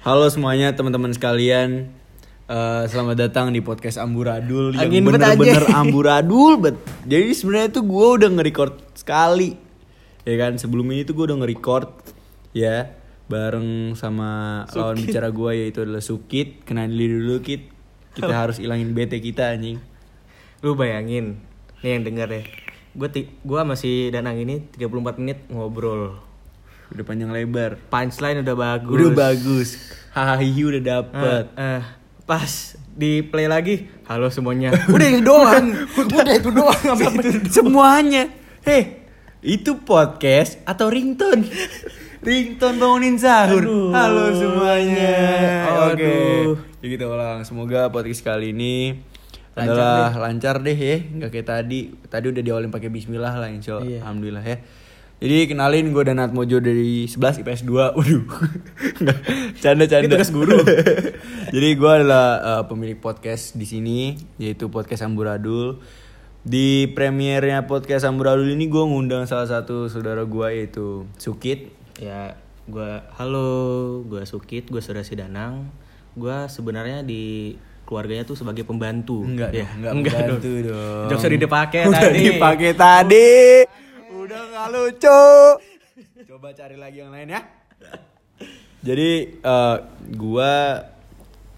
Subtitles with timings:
[0.00, 1.92] Halo semuanya teman-teman sekalian.
[2.48, 6.80] Eh, selamat datang di podcast Amburadul yang Angin bener-bener amburadul bet.
[7.04, 9.60] Jadi sebenarnya tuh gue udah nge-record sekali,
[10.24, 10.56] ya kan.
[10.56, 11.92] Sebelum ini tuh gue udah nge-record,
[12.56, 12.96] ya,
[13.28, 16.64] bareng sama lawan bicara gue yaitu adalah Sukit.
[16.64, 17.68] Kenalin dulu Kit.
[18.16, 19.84] Kita harus ilangin bete kita anjing.
[20.64, 21.44] Lu bayangin,
[21.84, 22.42] nih yang denger ya.
[22.96, 26.29] Gue gua masih Danang ini 34 menit ngobrol.
[26.90, 27.78] Udah panjang lebar.
[27.86, 28.90] Punchline udah bagus.
[28.90, 29.68] Udah bagus.
[30.10, 31.44] Hahaha udah dapet.
[31.54, 31.82] Eh, eh,
[32.26, 32.50] pas
[32.90, 34.74] di play lagi, halo semuanya.
[34.94, 35.66] Udah itu doang.
[36.02, 36.82] Udah itu doang.
[36.82, 38.26] Apa Semuanya.
[38.66, 39.06] Hei,
[39.38, 41.46] itu podcast atau ringtone?
[42.26, 43.62] ringtone bangunin sahur.
[43.62, 43.94] Aduh.
[43.94, 45.14] Halo semuanya.
[45.94, 46.14] Oke.
[46.82, 47.46] Ya gitu ulang.
[47.46, 48.98] Semoga podcast kali ini
[49.54, 51.80] Lancar adalah lancar deh ya, nggak kayak tadi.
[52.06, 53.78] Tadi udah diawalin pakai bismillah lah insya.
[53.78, 54.02] Iya.
[54.02, 54.58] Alhamdulillah ya.
[55.20, 58.24] Jadi kenalin gue Danat Mojo dari 11 IPS 2 Waduh
[59.60, 60.56] Canda-canda Ini tugas guru.
[61.54, 65.84] Jadi gue adalah uh, pemilik podcast di sini Yaitu podcast Amburadul
[66.40, 71.68] Di premiernya podcast Amburadul ini gue ngundang salah satu saudara gue yaitu Sukit
[72.00, 72.32] Ya,
[72.64, 75.68] gua halo, gua Sukit, gua saudara si Danang.
[76.16, 77.52] Gua sebenarnya di
[77.84, 79.20] keluarganya tuh sebagai pembantu.
[79.20, 82.20] Enggak ya, dong, enggak membantu dong Jokes udah dipakai Udah tadi.
[82.24, 83.28] dipakai tadi
[84.30, 85.26] Udah gak lucu.
[86.30, 87.42] Coba cari lagi yang lain ya.
[88.78, 89.76] Jadi eh,
[90.14, 90.86] gua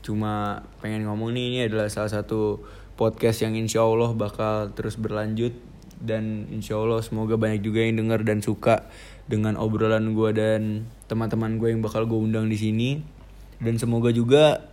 [0.01, 2.65] cuma pengen ngomong nih ini adalah salah satu
[2.97, 5.53] podcast yang insya Allah bakal terus berlanjut.
[6.01, 8.89] Dan insya Allah semoga banyak juga yang denger dan suka
[9.29, 13.05] dengan obrolan gua dan teman-teman gue yang bakal gue undang di sini.
[13.61, 14.65] Dan semoga juga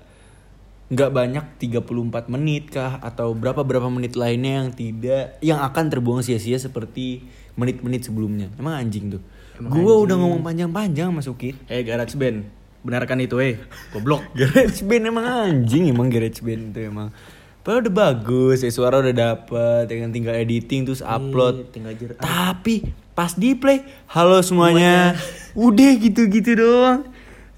[0.87, 6.23] nggak banyak 34 menit kah atau berapa berapa menit lainnya yang tidak yang akan terbuang
[6.23, 7.27] sia-sia seperti
[7.59, 8.47] menit-menit sebelumnya.
[8.55, 9.21] Emang anjing tuh.
[9.59, 12.47] Gua udah ngomong panjang-panjang masukin Eh, Garage Band.
[12.79, 13.59] Benarkan itu, eh.
[13.91, 14.23] Goblok.
[14.39, 17.11] garage band emang anjing emang garage band itu emang.
[17.59, 21.59] Padahal udah bagus ya suara udah dapet yang tinggal editing terus upload.
[21.59, 25.11] Iya, tinggal jer- tapi pas di play halo semuanya.
[25.51, 27.03] Udah gitu-gitu doang.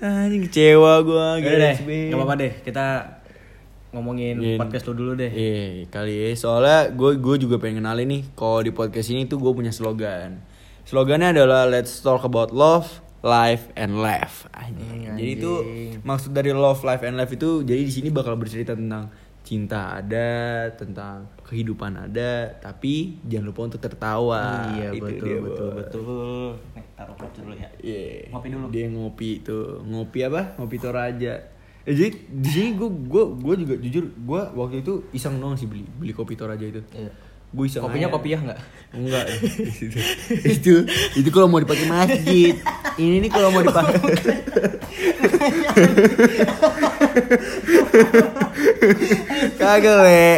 [0.01, 2.09] Anjing kecewa band.
[2.09, 2.53] gak apa-apa deh.
[2.65, 2.85] Kita
[3.91, 4.55] ngomongin Iya.
[4.55, 5.27] podcast lu dulu deh.
[5.27, 9.37] Iya kali ya soalnya gue gue juga pengen kenalin nih kalau di podcast ini tuh
[9.37, 10.39] gue punya slogan
[10.81, 12.87] slogannya adalah let's talk about love
[13.19, 15.11] life and laugh Anjing.
[15.11, 15.51] Jadi itu
[16.01, 20.29] maksud dari love life and life itu jadi di sini bakal bercerita tentang cinta ada
[20.71, 25.77] tentang kehidupan ada tapi jangan lupa untuk tertawa iya, Itu betul, dia, betul, Bos.
[25.81, 26.45] betul.
[26.77, 27.69] Nih, taruh kopi dulu ya.
[27.77, 28.29] Iya.
[28.29, 28.65] Ngopi dulu.
[28.69, 29.67] Dia ngopi tuh.
[29.83, 30.41] Ngopi apa?
[30.55, 31.33] Ngopi Toraja.
[31.81, 35.65] Eh, jadi di sini gue gue gue juga jujur gue waktu itu iseng doang sih
[35.65, 36.81] beli beli kopi Toraja itu.
[36.93, 37.09] Iya.
[37.51, 37.81] Gue iseng.
[37.81, 38.15] Kopinya aja.
[38.15, 38.59] kopiah nggak?
[38.93, 39.25] Enggak.
[39.81, 39.99] itu
[40.45, 40.73] itu,
[41.17, 42.53] itu kalau mau dipakai masjid.
[43.01, 43.97] Ini nih kalau mau dipakai.
[49.57, 50.29] Kagak le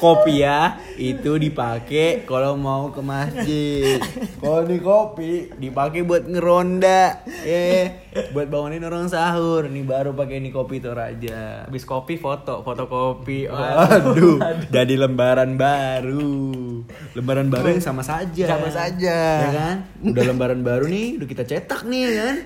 [0.00, 4.00] kopiah itu dipakai kalau mau ke masjid.
[4.40, 9.68] Kalau di kopi dipakai buat ngeronda, eh buat bangunin orang sahur.
[9.68, 11.68] Nih baru pakai ini kopi Toraja.
[11.68, 13.48] Habis kopi foto, fotokopi.
[13.48, 16.84] Waduh, jadi lembaran baru.
[17.16, 18.44] Lembaran baru yang sama saja.
[18.48, 19.18] Sama saja.
[19.44, 19.76] Ya kan?
[20.04, 22.36] Udah lembaran baru nih, udah kita cetak nih ya kan.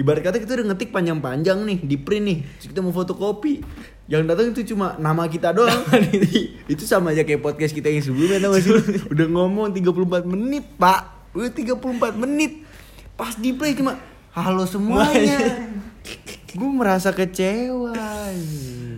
[0.00, 2.38] Ibarat kata kita udah ngetik panjang-panjang nih, di print nih.
[2.56, 3.60] Terus kita mau fotokopi.
[4.08, 5.76] Yang datang itu cuma nama kita doang.
[6.72, 8.72] itu sama aja kayak podcast kita yang sebelumnya tau gak sih?
[9.12, 11.36] Udah ngomong 34 menit, Pak.
[11.36, 12.64] Udah 34 menit.
[13.12, 14.00] Pas di play cuma
[14.32, 15.68] halo semuanya.
[16.56, 17.92] Gue merasa kecewa.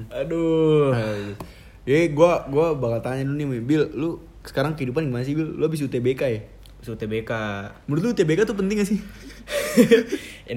[0.07, 0.95] Aduh.
[1.83, 5.51] Eh, gua gua bakal tanya dulu nih, Bil, lu sekarang kehidupan gimana sih, Bil?
[5.51, 6.41] Lu habis UTBK ya?
[6.83, 7.31] Su TBK.
[7.87, 8.99] Menurut lu UTBK tuh penting gak sih?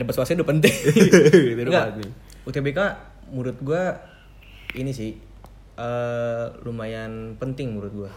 [0.05, 0.75] Swasta udah penting.
[1.53, 2.03] Itu udah pasti.
[2.43, 2.79] UTBK
[3.27, 3.83] menurut gua
[4.73, 5.15] ini sih
[5.73, 8.11] eh lumayan penting menurut gua.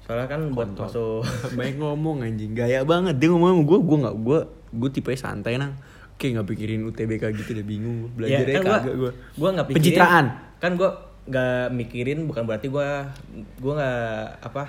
[0.00, 1.22] Soalnya kan buat masuk
[1.56, 4.38] Banyak ngomong anjing, gaya banget dia ngomong sama gua, gua nggak gua
[4.70, 5.76] gua tipe santai nang.
[6.16, 7.98] Kayak nggak pikirin UTBK gitu udah bingung.
[8.12, 9.10] Belajarnya kan gua, kagak gua.
[9.34, 10.26] gua nggak pikirin Pencitraan.
[10.56, 10.90] kan gua
[11.22, 13.08] nggak mikirin bukan berarti gua
[13.56, 14.08] gua nggak
[14.42, 14.64] apa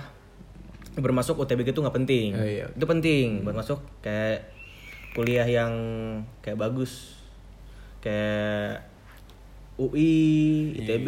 [0.94, 2.68] bermasuk UTBK itu nggak penting Oh, iya.
[2.68, 4.44] itu penting buat masuk kayak
[5.12, 5.74] kuliah yang
[6.40, 7.20] kayak bagus
[8.00, 8.88] kayak
[9.76, 10.14] UI
[10.78, 11.08] ITB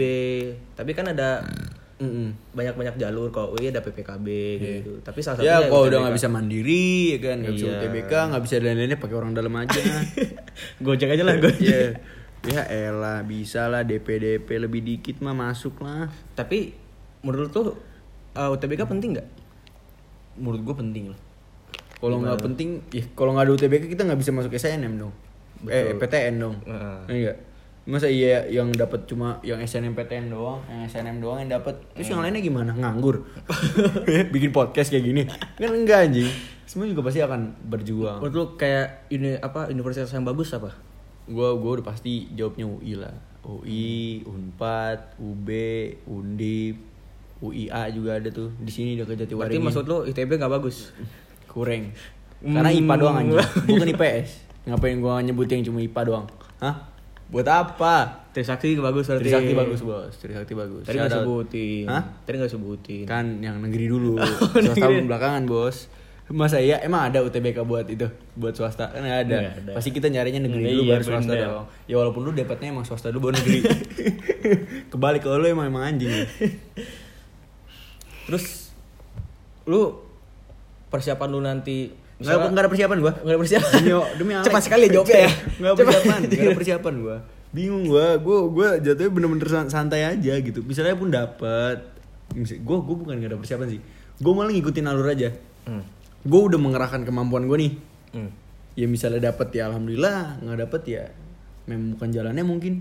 [0.73, 1.43] tapi kan ada
[2.51, 4.27] banyak-banyak jalur kalau UI ada PPKB
[4.59, 7.73] gitu tapi salah Ya, satunya kalau udah nggak bisa mandiri, ya kan, nggak bisa Iya.
[7.79, 9.79] UTBK, nggak bisa lain-lainnya pakai orang dalam aja.
[10.83, 11.79] gojek aja lah gojek Iya.
[12.43, 16.11] Ya elah, bisa lah DP DP lebih dikit mah masuk lah.
[16.35, 16.75] tapi
[17.23, 17.79] menurut tuh
[18.35, 19.27] uh, UTBK penting nggak
[20.43, 21.19] Menurut gue penting lah.
[22.03, 25.13] Kalau nggak penting, ya kalau nggak ada UTBK kita nggak bisa masuk SNM dong.
[25.71, 26.55] Eh PTN dong.
[26.67, 26.99] Heeh.
[27.07, 27.37] Iya nggak?
[27.83, 31.79] Masa iya yang dapat cuma yang SNMPTN doang, yang SNM doang yang dapat.
[31.95, 32.75] Terus yang lainnya gimana?
[32.75, 33.23] Nganggur.
[34.35, 35.23] Bikin podcast kayak gini.
[35.55, 36.27] Kan enggak anjing.
[36.67, 38.19] Semua juga pasti akan berjuang.
[38.19, 40.75] Menurut lu kayak ini apa universitas yang bagus apa?
[41.27, 43.15] Gua gua udah pasti jawabnya UI lah.
[43.43, 45.47] UI, Unpad, UB,
[46.07, 46.79] Undip,
[47.43, 48.51] UIA juga ada tuh.
[48.59, 49.63] Di sini dekat Berarti Jatiwaringin.
[49.63, 50.91] maksud lu ITB nggak bagus?
[51.53, 51.93] Kurang.
[52.41, 53.37] Karena IPA doang anjing.
[53.69, 54.29] Bukan IPS.
[54.65, 56.25] Ngapain gua nyebut yang cuma IPA doang?
[56.59, 56.75] Hah?
[57.29, 58.25] Buat apa?
[58.33, 59.25] Trisakti bagus berarti.
[59.25, 60.13] Trisakti bagus, Bos.
[60.17, 60.83] Trisakti bagus.
[60.83, 61.25] Tadi nggak Shout out.
[61.25, 61.85] sebutin.
[61.85, 62.03] Hah?
[62.25, 63.03] Tadi nggak sebutin.
[63.05, 64.17] Kan yang negeri dulu.
[64.53, 65.05] swasta negeri.
[65.05, 65.87] belakangan, Bos.
[66.33, 68.89] Masa iya emang ada UTBK buat itu, buat swasta?
[68.89, 69.53] Kan ada.
[69.53, 69.75] Ada.
[69.75, 71.03] Pasti kita nyarinya negeri Iya, dulu baru bener.
[71.03, 71.65] swasta dong.
[71.85, 73.59] Ya walaupun lu dapatnya emang swasta dulu baru negeri.
[74.91, 76.09] Kebalik kalau lu emang emang anjing.
[78.25, 78.71] Terus
[79.67, 79.99] lu
[80.93, 81.89] persiapan lu nanti
[82.23, 83.13] Nggak, nggak ada persiapan gua.
[83.19, 83.71] Nggak ada persiapan.
[83.83, 83.91] Demi,
[84.21, 84.45] demi Alex.
[84.47, 85.31] Cepat sekali jawabnya ya.
[85.59, 87.17] Nggak persiapan, nggak ada persiapan gua.
[87.51, 90.63] Bingung gua, gua gua jatuhnya bener-bener san- santai aja gitu.
[90.63, 91.83] Misalnya pun dapet,
[92.31, 93.81] misal- gua gua bukan nggak ada persiapan sih.
[94.21, 95.29] Gua malah ngikutin alur aja.
[95.67, 95.83] Hmm.
[96.23, 97.73] Gua udah mengerahkan kemampuan gua nih.
[98.13, 98.29] Hmm.
[98.77, 101.03] Ya misalnya dapet ya alhamdulillah, nggak dapet ya
[101.67, 102.73] memang bukan jalannya mungkin.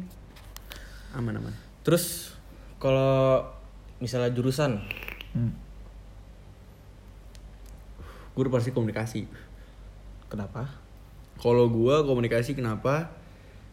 [1.19, 1.57] Aman aman.
[1.83, 2.37] Terus
[2.79, 3.43] kalau
[3.99, 4.79] misalnya jurusan
[5.33, 5.62] Gua
[8.35, 9.23] udah pasti komunikasi.
[10.27, 10.65] kenapa?
[11.37, 13.13] Kalau gua komunikasi kenapa?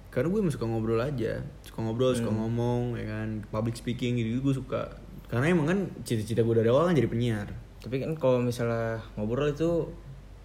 [0.10, 2.40] Karena gue suka ngobrol aja, suka ngobrol, suka Hmm.
[2.42, 4.90] ngomong, ya kan, public speaking gitu gue suka.
[5.30, 7.48] Karena emang kan cita-cita gue dari awal kan jadi penyiar.
[7.80, 9.88] Tapi kan kalau misalnya ngobrol itu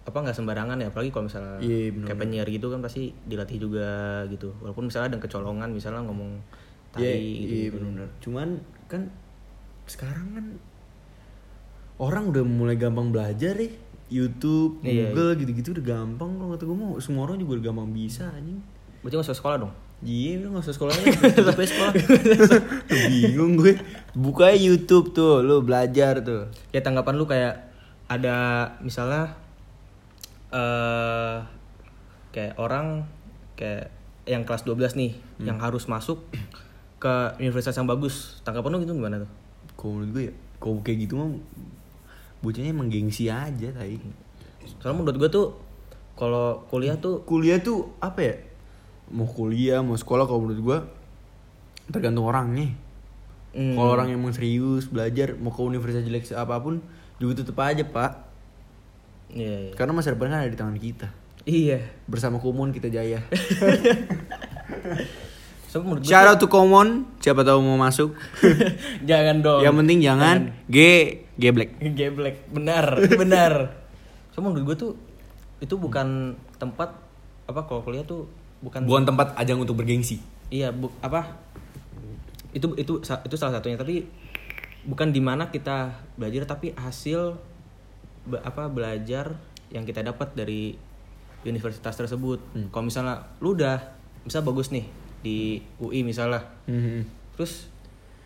[0.05, 2.05] apa nggak sembarangan ya apalagi kalau misalnya Iya, bener.
[2.05, 3.89] kayak penyiar gitu kan pasti dilatih juga
[4.29, 6.37] gitu walaupun misalnya ada kecolongan misalnya ngomong
[6.93, 8.07] tadi Iya, gitu, iya benar.
[8.21, 8.47] Cuman
[8.85, 9.01] kan
[9.83, 10.45] sekarang kan
[11.97, 13.71] orang udah mulai gampang belajar ya.
[14.07, 17.89] YouTube, Iya, Google gitu-gitu udah gampang kalau kata gue mau semua orang juga udah gampang
[17.89, 18.61] bisa anjing.
[18.99, 21.07] berarti nggak usah sekolah dong Iya, udah gak usah sekolah lagi.
[21.33, 21.93] Tutup aja sekolah.
[23.09, 23.79] Bingung gue.
[24.13, 26.51] Buka YouTube tuh, lu belajar tuh.
[26.69, 27.71] ya tanggapan lu kayak
[28.05, 28.35] ada
[28.79, 29.33] misalnya
[30.51, 31.35] eh
[32.29, 33.07] kayak orang
[33.55, 33.89] kayak
[34.25, 35.47] yang kelas 12 nih Hmm.
[35.47, 36.23] yang harus masuk
[36.97, 39.31] ke universitas yang bagus tanggapan lu gitu gimana tuh
[39.73, 41.27] Kalau menurut gue ya, kalau kayak gitu mah
[42.45, 43.97] bocahnya emang gengsi aja tadi.
[44.81, 45.47] soalnya menurut gue tuh
[46.15, 48.35] kalau kuliah tuh Kuliah tuh apa ya?
[49.11, 50.77] Mau kuliah, mau sekolah kalau menurut gue
[51.91, 52.71] tergantung orangnya.
[53.53, 56.81] hmm, Kalau orang yang emang serius belajar mau ke universitas jelek apa pun
[57.21, 58.11] juga tetep aja pak.
[59.33, 59.73] iya, iya.
[59.75, 61.07] Karena masa depan kan ada di tangan kita.
[61.45, 63.21] iya Bersama Kumon kita jaya.
[65.69, 66.47] so menurut gue Shout out to
[67.19, 68.15] siapa tahu mau masuk.
[69.09, 70.37] jangan dong Yang penting jangan
[70.71, 71.69] G G black.
[71.93, 73.53] geblek benar benar.
[74.35, 74.91] So menurut gue tuh
[75.57, 76.91] itu bukan tempat
[77.45, 78.27] apa kalau kuliah tuh
[78.59, 80.19] bukan Bukan tempat ajang untuk bergengsi.
[80.49, 81.39] iya bu, apa?
[82.51, 83.75] Itu itu itu salah satunya.
[83.75, 84.03] Tapi
[84.83, 87.39] bukan di mana kita belajar tapi hasil
[88.23, 89.39] be- apa belajar
[89.71, 90.75] yang kita dapat dari
[91.41, 92.43] universitas tersebut.
[92.69, 93.79] Kalau misalnya lu udah
[94.21, 94.83] bisa bagus nih
[95.21, 95.37] di
[95.79, 96.43] UI misalnya.
[96.67, 97.23] Mhm.
[97.35, 97.67] terus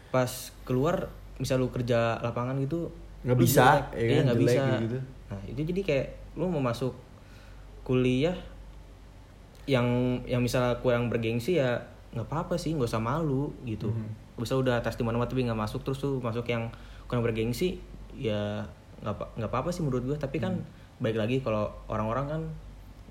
[0.09, 0.29] pas
[0.63, 2.89] keluar misal lu kerja lapangan gitu
[3.21, 3.86] Nggak bisa, jelek.
[3.89, 4.98] ya iya kan, nggak bisa gitu.
[5.30, 6.06] nah itu jadi kayak
[6.36, 6.94] lu mau masuk
[7.83, 8.36] kuliah
[9.66, 9.86] yang
[10.25, 11.77] yang misalnya kurang bergengsi ya
[12.10, 14.39] nggak apa-apa sih nggak usah malu gitu Mhm.
[14.39, 16.71] bisa udah tes di mana tapi nggak masuk terus tuh masuk yang
[17.06, 17.78] kurang bergengsi
[18.16, 18.66] ya
[18.99, 20.66] nggak apa nggak apa-apa sih menurut gue tapi kan Mhm.
[20.99, 22.42] baik lagi kalau orang-orang kan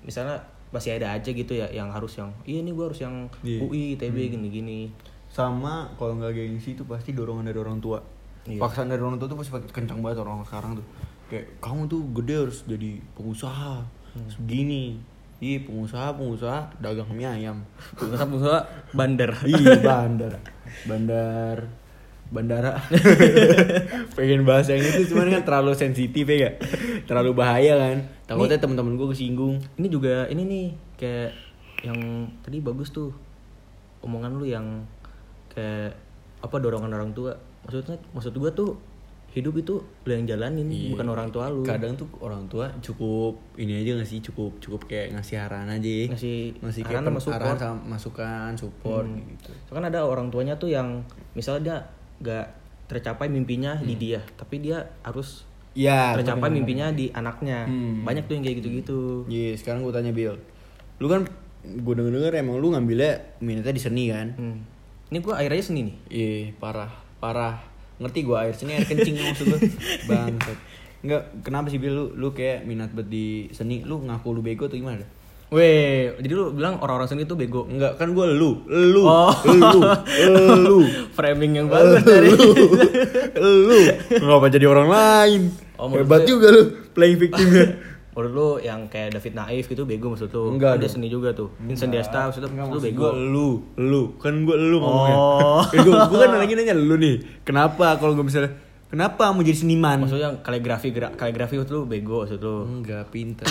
[0.01, 0.35] misalnya
[0.69, 3.59] pasti ada aja gitu ya yang harus yang iya nih gue harus yang Iya.
[3.61, 4.91] UI ITB gini-gini
[5.27, 8.01] Sama kalau nggak gengsi itu pasti dorongan dari orang tua.
[8.49, 8.59] Iya.
[8.59, 10.85] Paksaan dari orang tua tuh pasti kencang banget orang sekarang tuh.
[11.29, 13.85] Kayak kamu tuh gede harus jadi pengusaha.
[14.33, 14.97] Segini.
[15.39, 17.63] Iya pengusaha pengusaha dagang mie ayam.
[17.95, 18.59] pengusaha
[18.91, 20.33] bandar iya bandar.
[20.83, 21.57] Bandar
[22.29, 22.77] bandara
[24.15, 26.55] pengen bahasa yang itu cuman kan terlalu sensitif ya gak?
[27.09, 31.31] terlalu bahaya kan takutnya teman-teman gue kesinggung ini juga ini nih kayak
[31.89, 33.09] yang tadi bagus tuh
[34.05, 34.85] omongan lu yang
[35.49, 35.97] kayak
[36.39, 38.75] apa dorongan orang tua maksudnya maksud gua tuh
[39.29, 40.89] hidup itu lu yang jalanin Iya.
[40.89, 44.85] bukan orang tua lu kadang tuh orang tua cukup ini aja gak sih cukup cukup
[44.85, 47.37] kayak ngasih arahan aja ngasih ngasih arahan kayak sama support.
[47.39, 49.21] arahan sama masukan support Hmm.
[49.29, 51.77] gitu So, kan ada orang tuanya tuh yang misalnya dia
[52.21, 52.45] gak
[52.89, 54.01] tercapai mimpinya di Hmm.
[54.01, 58.01] dia tapi dia harus ya tercapai mimpinya di anaknya Hmm.
[58.01, 60.33] banyak tuh yang kayak gitu-gitu Iya, sekarang gue tanya Bill.
[60.97, 61.29] Lu kan
[61.61, 64.33] gue denger denger emang lu ngambilnya minatnya di seni kan?
[64.33, 64.57] Hmm.
[65.05, 66.89] ini gua akhir aja seni nih Iya, parah,
[67.19, 67.59] parah.
[67.99, 69.57] Ngerti gue air seni air kencing maksud lu.
[70.09, 70.57] Bangsat.
[70.99, 73.83] Enggak, kenapa sih Bill lu lu kayak minat banget di seni?
[73.83, 75.03] Lu ngaku lu bego atau gimana?
[75.49, 77.65] Weh, jadi lu bilang orang-orang seni itu bego.
[77.65, 79.33] Enggak, kan gue lu, lu, Oh.
[79.49, 79.81] lu,
[80.61, 80.77] lu,
[81.17, 82.49] Framing yang bagus dari lu.
[84.29, 85.41] Ngapa jadi orang lain?
[85.79, 87.65] Oh, Hebat juga lu playing victimnya.
[88.09, 90.57] Menurut lu yang kayak David Naif gitu bego maksud lu?
[90.57, 90.93] Enggak Kan dia dong.
[90.97, 91.49] seni juga tuh.
[91.57, 92.99] Vincent Diasta maksud lu, maksud lu bego.
[92.99, 94.01] gua lu, lu.
[94.17, 95.15] Kan gue lu ngomongnya.
[95.15, 95.61] Oh.
[95.69, 97.15] Eh, gua, gua kan lagi nanya lu nih.
[97.41, 98.51] Kenapa kalau gue misalnya
[98.89, 100.01] Kenapa mau jadi seniman?
[100.01, 102.81] Maksudnya kaligrafi gerak kaligrafi itu lu bego maksud lu.
[102.81, 103.45] Enggak pintar.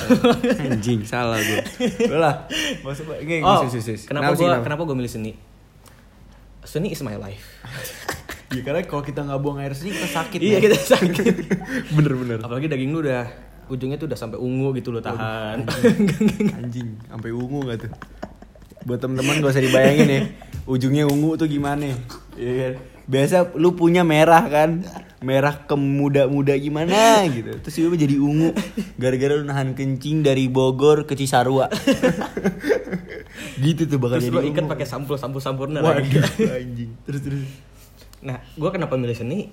[0.59, 1.62] Anjing, salah gue.
[2.19, 2.50] Lah,
[2.83, 5.38] maksud gue gini, Oh, sis, sis, kenapa sih, gua kenapa gua milih seni?
[6.61, 7.47] Seni is my life.
[8.49, 10.41] Ya karena kalau kita nggak buang air seni kita sakit.
[10.41, 11.37] iya kita sakit.
[12.00, 12.41] Bener-bener.
[12.41, 13.29] Apalagi daging lu udah
[13.69, 15.65] ujungnya tuh udah sampai ungu gitu lo tahan.
[16.55, 17.93] Anjing, sampai ungu gak tuh?
[18.83, 20.21] Buat temen-temen gak usah dibayangin ya.
[20.65, 21.93] Ujungnya ungu tuh gimana?
[22.35, 22.73] Iya kan?
[23.05, 24.85] Biasa lu punya merah kan?
[25.19, 27.57] Merah kemuda-muda gimana gitu.
[27.59, 28.55] Terus tiba jadi ungu
[28.95, 31.67] gara-gara lu nahan kencing dari Bogor ke Cisarua.
[33.59, 34.73] gitu tuh bakal Terus jadi lo ikat ungu.
[34.73, 36.19] pakai sampul sampul sampurna Waduh, lagi.
[36.63, 36.91] anjing.
[37.03, 37.43] Terus terus.
[38.21, 39.51] Nah, gua kenapa milih seni?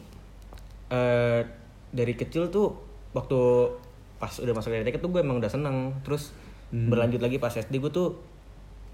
[0.87, 1.41] Eh
[1.89, 2.75] dari kecil tuh
[3.11, 3.39] waktu
[4.15, 5.91] pas udah masuk dari TK tuh gue emang udah seneng.
[6.01, 6.31] Terus
[6.65, 6.89] Hmm.
[6.89, 8.17] berlanjut lagi pas SD gue tuh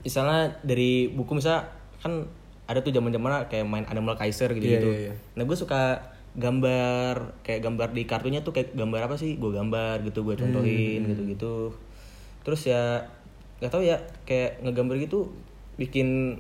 [0.04, 1.64] misalnya dari buku misal
[2.04, 2.28] kan
[2.68, 4.92] ada tuh zaman zaman kayak main Animal Kaiser gitu gitu.
[4.92, 5.14] Iya, iya, iya.
[5.40, 9.40] Nah gue suka gambar kayak gambar di kartunya tuh kayak gambar apa sih?
[9.40, 10.44] Gue gambar gitu, gue Hmm.
[10.52, 11.54] contohin gitu gitu.
[12.44, 13.08] Terus ya
[13.64, 13.98] nggak tahu ya
[14.28, 15.32] kayak ngegambar gitu
[15.80, 16.38] bikin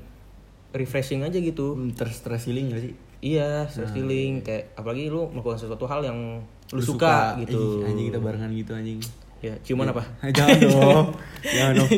[0.72, 1.76] refreshing aja gitu.
[1.76, 2.94] Hmm, Terstress healing gak sih?
[3.22, 7.84] Iya, stress healing kayak apalagi lu melakukan sesuatu hal yang lu, suka, gitu.
[7.84, 9.00] Ih, anjing kita barengan gitu anjing.
[9.42, 10.06] Ya, ciuman apa?
[10.24, 11.08] Eh, jangan dong.
[11.58, 11.90] jangan dong.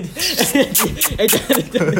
[1.19, 1.59] eh jangan.
[1.75, 1.95] jangan.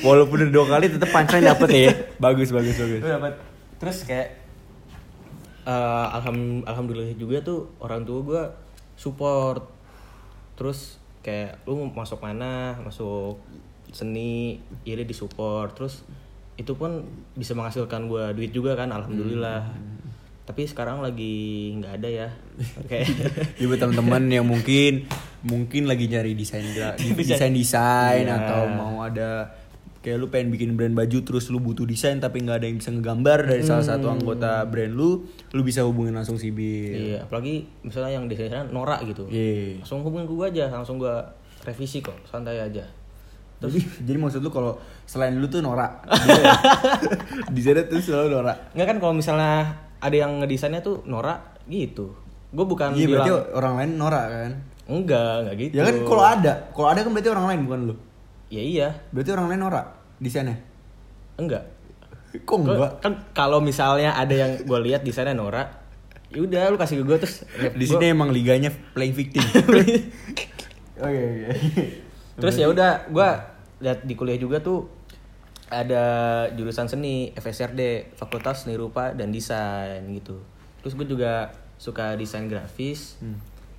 [0.06, 1.92] Walaupun udah dua kali tetap punchline dapet ya.
[2.16, 3.00] Bagus bagus bagus.
[3.04, 3.36] Lu dapat
[3.76, 4.40] terus kayak
[5.68, 8.42] eh, alham alhamdulillah juga tuh orang tua gua
[8.96, 9.68] support.
[10.56, 13.36] Terus kayak lu masuk mana, masuk
[13.92, 15.68] seni, ya dia disupport.
[15.76, 16.00] Terus
[16.56, 19.68] itu pun bisa menghasilkan gua duit juga kan, alhamdulillah.
[20.42, 21.34] Tapi sekarang lagi
[21.74, 22.28] nggak ada ya.
[22.86, 23.06] Kayak
[23.60, 25.04] Ya buat teman-teman yang mungkin
[25.42, 26.62] mungkin lagi nyari desain
[27.18, 28.34] desain desain Iya.
[28.40, 29.52] atau mau ada
[30.00, 32.94] kayak lu pengen bikin brand baju terus lu butuh desain tapi nggak ada yang bisa
[32.94, 37.10] ngegambar dari salah satu anggota brand lu, lu bisa hubungin langsung si Bill.
[37.10, 39.26] Iya, apalagi misalnya yang desainnya Nora gitu.
[39.26, 39.82] Iya.
[39.82, 41.10] Langsung hubungin gue aja, langsung gue
[41.66, 42.86] revisi kok, santai aja.
[43.56, 44.76] Jadi, jadi maksud lu kalau
[45.08, 45.88] selain lu tuh Nora.
[47.54, 48.52] Desainnya tuh selalu Nora.
[48.76, 52.12] Enggak kan kalau misalnya ada yang ngedesainnya tuh Nora gitu.
[52.52, 54.52] Gue bukan Iya berarti bilang orang lain Nora kan.
[54.86, 55.72] enggak, enggak gitu.
[55.74, 57.94] Ya kan kalau ada, kalau ada kan berarti orang lain bukan lu.
[58.46, 59.82] Ya iya, Berarti orang lain Nora
[60.22, 60.56] desainnya.
[61.36, 61.64] enggak.
[62.44, 62.92] Kok enggak?
[63.02, 65.64] Kan kalau misalnya ada yang gue lihat desainnya Nora,
[66.30, 67.42] ya udah lu kasih ke gue terus
[67.74, 69.42] Di sini emang liganya playing victim.
[70.96, 72.05] Oke oke.
[72.36, 73.40] Terus ya udah, gua
[73.76, 74.88] lihat di kuliah juga tuh
[75.66, 76.04] ada
[76.52, 80.38] jurusan seni FSRD, Fakultas Seni Rupa dan Desain gitu.
[80.78, 83.18] Terus gue juga suka desain grafis,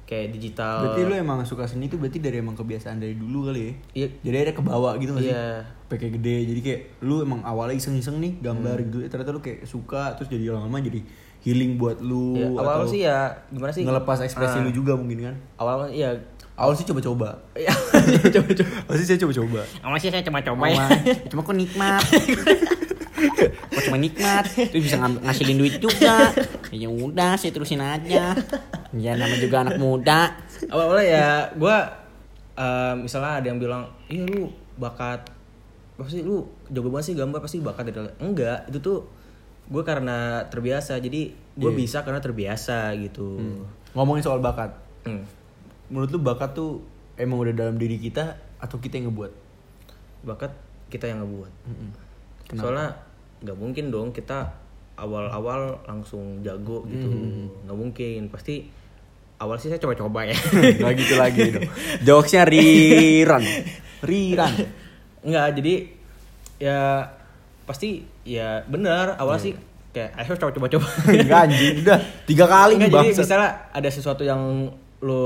[0.04, 0.84] kayak digital.
[0.84, 3.74] Berarti lu emang suka seni itu berarti dari emang kebiasaan dari dulu kali ya?
[3.96, 4.08] Iya.
[4.22, 5.32] Jadi ada kebawa gitu gak sih?
[5.32, 5.48] Iya.
[5.88, 8.86] Pakai gede, jadi kayak lu emang awalnya iseng-iseng nih gambar Hmm.
[8.86, 11.00] gitu, eh, ternyata lu kayak suka, terus jadi lama-lama jadi
[11.48, 13.88] healing buat lu Ya, awal atau sih ya gimana sih?
[13.88, 15.36] ngelepas ekspresi Ah, lu juga mungkin kan?
[15.56, 16.12] Awal iya.
[16.58, 17.38] Awal sih coba-coba.
[17.54, 17.70] Ya,
[18.36, 18.70] coba-coba.
[18.84, 19.62] Awal sih saya coba-coba.
[19.80, 20.76] Awal sih saya coba-coba ya.
[20.76, 20.88] Ma.
[21.30, 22.02] Cuma kok nikmat.
[23.72, 24.46] kok cuma nikmat.
[24.46, 26.34] Terus bisa ngam- ngasilin duit juga.
[26.70, 28.34] Ya udah, saya terusin aja.
[28.92, 30.34] Ya nama juga anak muda.
[30.66, 31.78] Awal-awalnya ya gua
[32.54, 35.30] eh, misalnya ada yang bilang, "Iya lu bakat
[35.94, 39.10] apa sih lu jago banget sih gambar pasti bakat dari enggak itu tuh
[39.66, 41.74] gue karena terbiasa jadi gue Iya.
[41.76, 43.42] bisa karena terbiasa gitu
[43.92, 44.78] Ngomongin soal bakat.
[45.04, 45.26] Hmm.
[45.88, 46.84] Menurut lu bakat tuh
[47.16, 49.48] emang udah dalam diri kita atau kita yang ngebuat?
[50.26, 50.52] bakat
[50.90, 51.52] kita yang ngebuat
[52.48, 52.60] Kenapa?
[52.60, 52.88] soalnya
[53.44, 54.50] nggak mungkin dong kita
[54.98, 57.08] awal-awal langsung jago gitu
[57.64, 58.66] nggak mungkin pasti
[59.38, 60.34] awal sih saya coba-coba ya
[60.82, 61.70] Gak gitu lagi dong.
[62.02, 63.44] Jokesnya riran.
[64.02, 64.54] Riran.
[65.22, 65.74] nggak jadi
[66.58, 67.06] ya
[67.70, 69.54] pasti ya benar awal sih
[69.94, 74.42] kayak ayo coba-coba Enggak anjing, udah tiga kali Nggak, jadi misalnya ada sesuatu yang
[75.00, 75.26] lo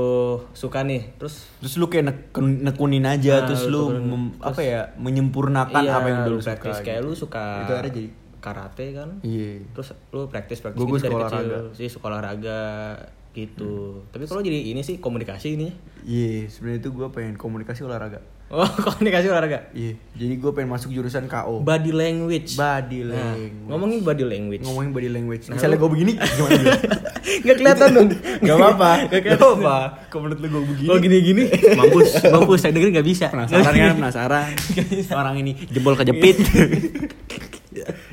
[0.52, 4.60] suka nih terus Terus lu kayak nekun- nekunin aja, Nah, terus lu lu mem- apa
[4.60, 6.60] ya menyempurnakan iya, apa yang udah lu lu suka.
[6.60, 7.00] kayak gitu.
[7.02, 9.50] lu suka Itu akhirnya jadi karate kan Iya.
[9.70, 12.60] terus lu praktis praktis Gua- gua gitu dari kecil sih sekolah olahraga
[13.32, 18.18] gitu tapi kalau jadi ini sih komunikasi ini Iya, sebenarnya itu gue pengen komunikasi olahraga.
[18.52, 19.72] Oh, komunikasi olahraga.
[19.72, 19.96] Iya.
[20.12, 21.64] Jadi gue pengen masuk jurusan KO.
[21.64, 22.52] Body language.
[22.52, 23.56] Body Nah, language.
[23.64, 24.60] ngomongin body language.
[24.60, 25.44] Ngomongin body language.
[25.48, 26.72] Nah, Misalnya gue begini, gimana?
[27.42, 28.08] Nggak kelihatan dong.
[28.44, 28.90] Gak apa-apa.
[29.08, 29.76] Gak apa-apa.
[30.06, 30.88] Kalau menurut lu gue begini.
[30.92, 31.42] Oh gini-gini.
[31.72, 32.58] mampus, mampus.
[32.60, 33.26] Saya dengerin nggak bisa.
[33.32, 33.94] Penasaran kan?
[33.96, 34.50] Penasaran.
[35.10, 36.36] Orang ini jempol kejepit.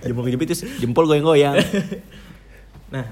[0.01, 1.60] jempol kejepit terus jempol goyang-goyang.
[2.89, 3.05] Nah,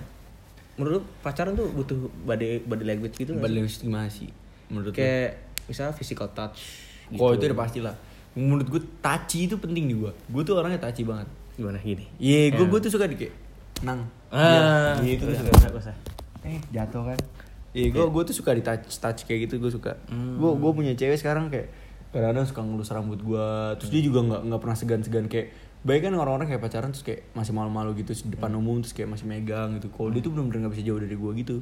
[0.74, 4.31] menurut lu pacaran tuh butuh body body language gitu Body language gimana sih?
[4.72, 4.96] Menurut?
[4.96, 6.87] Kayak misalnya physical touch.
[7.09, 7.21] Gitu.
[7.21, 7.95] Oh itu udah pasti lah.
[8.37, 10.11] Menurut gue touchy itu penting di gue.
[10.29, 11.25] Gue tuh orangnya touchy banget.
[11.57, 12.05] Gimana gini?
[12.21, 12.69] Iya, gue Ya.
[12.69, 13.33] gue tuh suka di kayak
[13.81, 14.05] nang.
[14.29, 15.49] Ah, Iya, itu udah, suka.
[15.49, 15.95] nggak usah, nggak usah.
[16.45, 17.19] Eh jatuh kan?
[17.73, 19.97] Iya, gue gue tuh suka di touch touch kayak gitu gue suka.
[20.09, 20.37] Hmm.
[20.37, 21.69] Gue gue punya cewek sekarang kayak
[22.13, 23.47] kadang-kadang suka ngelus rambut gue.
[23.81, 25.47] Terus dia juga nggak nggak pernah segan-segan kayak
[25.85, 29.13] Baik kan orang-orang kayak pacaran terus kayak masih malu-malu gitu di depan umum terus kayak
[29.13, 29.87] masih megang gitu.
[29.93, 31.55] Kalau dia tuh bener-bener gak bisa jauh dari gue gitu.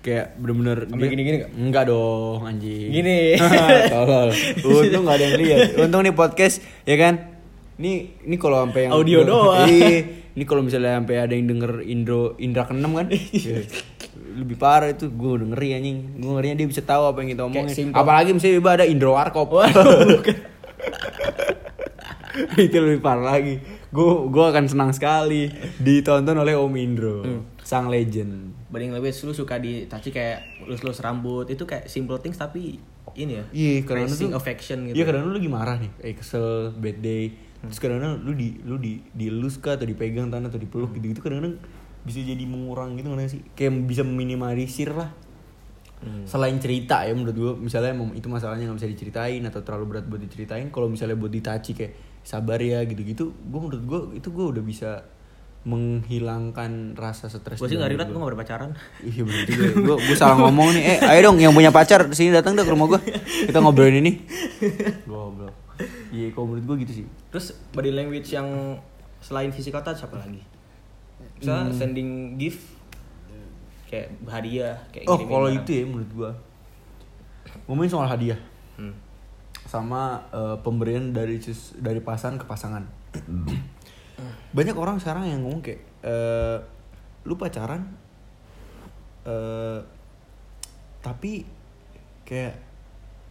[0.00, 1.52] Kayak bener-bener Sampai dia- gini-gini nggak?
[1.54, 2.88] Enggak dong anjing.
[2.88, 3.18] Gini.
[3.92, 4.28] Tolol.
[4.80, 5.58] Untung gak ada yang lihat.
[5.78, 7.14] Untung nih podcast ya kan.
[7.76, 7.92] Ini
[8.22, 9.64] ini kalau sampai yang Audio doang.
[9.66, 10.20] Iya.
[10.30, 13.06] Ini kalau misalnya sampai ada yang denger Indro Indra keenam kan.
[13.30, 13.60] Iya.
[14.30, 15.98] lebih parah itu gue udah ngeri anjing.
[16.16, 17.90] Gue ngerinya dia bisa tahu apa yang kita omongin.
[17.90, 19.48] Apalagi misalnya tiba ada Indro Warkop.
[22.56, 23.58] Itu lebih parah lagi.
[23.90, 27.42] Gue gue akan senang sekali ditonton oleh Om Indro, Hmm.
[27.70, 28.50] Sang legend.
[28.66, 32.82] Body language lu suka di touch kayak lus-lus rambut itu kayak simple things tapi
[33.14, 33.44] ini ya.
[33.54, 34.98] Iya, Raising tuh affection gitu.
[34.98, 37.30] Iya, kadang lu lagi marah nih, eh kesel, bad day.
[37.62, 41.62] Terus kadang lu di lu di dielus kah atau dipegang tangan atau dipeluk gitu-gitu kadang-kadang
[42.02, 43.42] bisa jadi mengurang gitu nggak sih?
[43.54, 45.14] Kayak bisa meminimalisir lah.
[46.02, 46.26] Hmm.
[46.26, 50.10] Selain cerita ya menurut gua misalnya emang itu masalahnya nggak bisa diceritain atau terlalu berat
[50.10, 50.74] buat diceritain.
[50.74, 51.92] Kalau misalnya buat ditaci kayak
[52.26, 55.04] sabar ya gitu-gitu, gua menurut gua itu gua udah bisa
[55.60, 57.60] menghilangkan rasa stres.
[57.60, 58.22] Gue sih relate, hidup gue gua.
[58.24, 58.70] gak berpacaran.
[59.04, 59.64] Iya bener juga.
[59.76, 60.82] Gue gue salah ngomong nih.
[60.86, 63.00] Eh ayo dong yang punya pacar sini datang deh ke rumah gue.
[63.44, 64.24] Kita ngobrolin ini.
[65.04, 65.52] Goblok.
[66.08, 67.06] Iya kalau menurut gue gitu sih.
[67.28, 68.48] Terus body language yang
[69.20, 70.40] selain physical touch apa lagi?
[71.36, 71.76] Misalnya Hmm.
[71.76, 72.64] sending gift
[73.84, 76.30] kayak hadiah kayak Oh kalau itu ya menurut gue.
[77.66, 78.40] Ngomongin soal hadiah
[78.74, 78.96] Hmm.
[79.68, 81.36] sama eh, pemberian dari
[81.76, 82.84] dari pasangan ke pasangan.
[84.52, 86.58] Banyak orang sekarang yang ngomong kayak eh,
[87.24, 87.84] lu pacaran
[89.28, 89.80] eh
[91.00, 91.44] tapi
[92.28, 92.56] kayak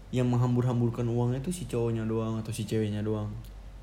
[0.10, 3.30] yang menghambur-hamburkan uangnya itu si cowoknya doang atau si ceweknya doang.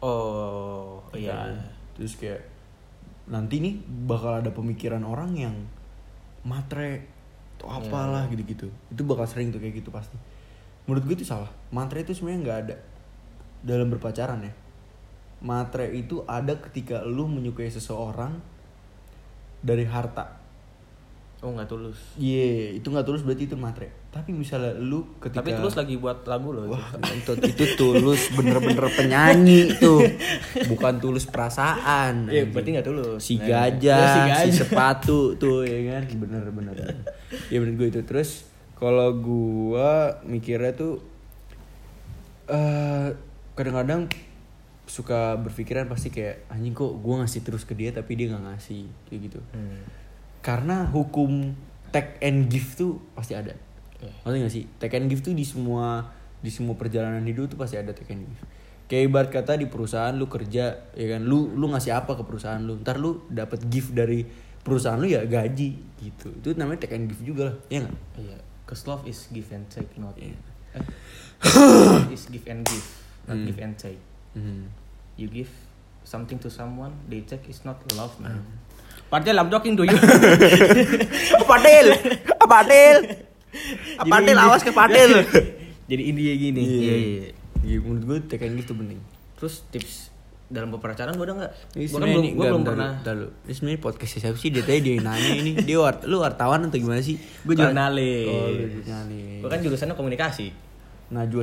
[0.02, 1.46] Oh iya.
[1.46, 1.54] kan?
[1.94, 2.42] Terus kayak
[3.30, 3.74] nanti nih
[4.07, 5.54] bakal ada pemikiran orang yang
[6.42, 7.07] matre
[7.59, 8.70] atau apalah gitu-gitu.
[8.90, 10.18] Itu bakal sering tuh kayak gitu pasti.
[10.87, 11.50] Menurut gue itu salah.
[11.70, 12.76] Matre itu sebenarnya nggak ada
[13.62, 14.52] dalam berpacaran ya.
[15.44, 18.40] Matre itu ada ketika lu menyukai seseorang
[19.61, 20.46] dari harta.
[21.44, 22.16] Oh nggak tulus.
[22.16, 23.92] Iya, itu nggak tulus berarti itu matre.
[24.09, 26.72] Tapi misalnya lu ketika Tapi tulus lagi buat lagu loh.
[26.72, 30.01] Wah, itu, itu tulus bener-bener penyanyi tuh.
[30.72, 32.33] Bukan tulus perasaan.
[32.33, 32.57] Iya, anjing.
[32.57, 33.20] berarti nggak tulus.
[33.20, 34.01] Si Nah, gajah,
[34.33, 36.09] ya, si si, sepatu tuh ya kan.
[36.09, 36.75] Bener-bener.
[37.53, 38.01] ya bener gue itu.
[38.09, 38.49] Terus
[38.81, 41.05] kalau gua mikirnya tuh
[42.49, 43.12] eh
[43.53, 44.09] kadang-kadang
[44.87, 48.87] suka berpikiran pasti kayak anjing kok gua ngasih terus ke dia tapi dia nggak ngasih
[49.11, 49.40] kayak gitu.
[49.51, 49.83] Hmm.
[50.40, 51.53] Karena hukum
[51.90, 53.51] take and give tuh pasti ada.
[53.99, 54.12] Iya.
[54.22, 54.64] Ngerti gak sih?
[54.79, 56.07] Take and give tuh di semua
[56.38, 58.42] di semua perjalanan hidup tuh pasti ada take and give.
[58.87, 61.27] Kayak ibarat kata di perusahaan lu kerja, ya kan?
[61.27, 62.79] Lu lu ngasih apa ke perusahaan lu?
[62.79, 64.22] Ntar lu dapat gift dari
[64.62, 66.31] perusahaan lu ya gaji gitu.
[66.31, 67.96] Itu namanya take and give juga lah, ya nggak?
[68.22, 68.38] Iya.
[68.62, 70.38] Cause love is give and take, not Iya.
[70.79, 72.87] eh, is give and give,
[73.27, 73.46] not Hmm.
[73.51, 73.99] give and take.
[74.37, 74.68] Hmm.
[75.16, 75.49] You give
[76.05, 78.37] something to someone, they take is not love, man.
[78.37, 78.46] Hmm.
[79.09, 79.96] Padahal I'm talking to you.
[81.51, 81.87] Padel,
[82.42, 82.96] Padel
[84.37, 85.11] Jadi awas ini- ke Padel.
[85.90, 86.61] Jadi India gini.
[86.61, 87.27] Iya, iya.
[87.62, 88.99] Iya, menurut gue give tuh penting.
[89.35, 90.11] Terus tips
[90.46, 91.53] dalam pepacaran gue ada nggak?
[91.72, 92.90] Ini Gue kan belum, ini- gue belum pernah.
[93.01, 93.27] dulu.
[93.40, 94.51] Ini sebenarnya podcast siapa sih?
[94.51, 95.53] Dia tadi dia nanya ini.
[95.57, 97.16] Dia wart, lu wartawan atau gimana sih?
[97.42, 98.27] Gue Kan- jurnalis.
[98.29, 99.38] Oh, jurnalis.
[99.40, 100.46] Gue kan jurusannya komunikasi.
[101.09, 101.42] Najwa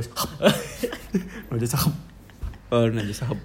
[1.66, 1.92] Sahab.
[2.72, 3.38] Oh, Najwa Sahab.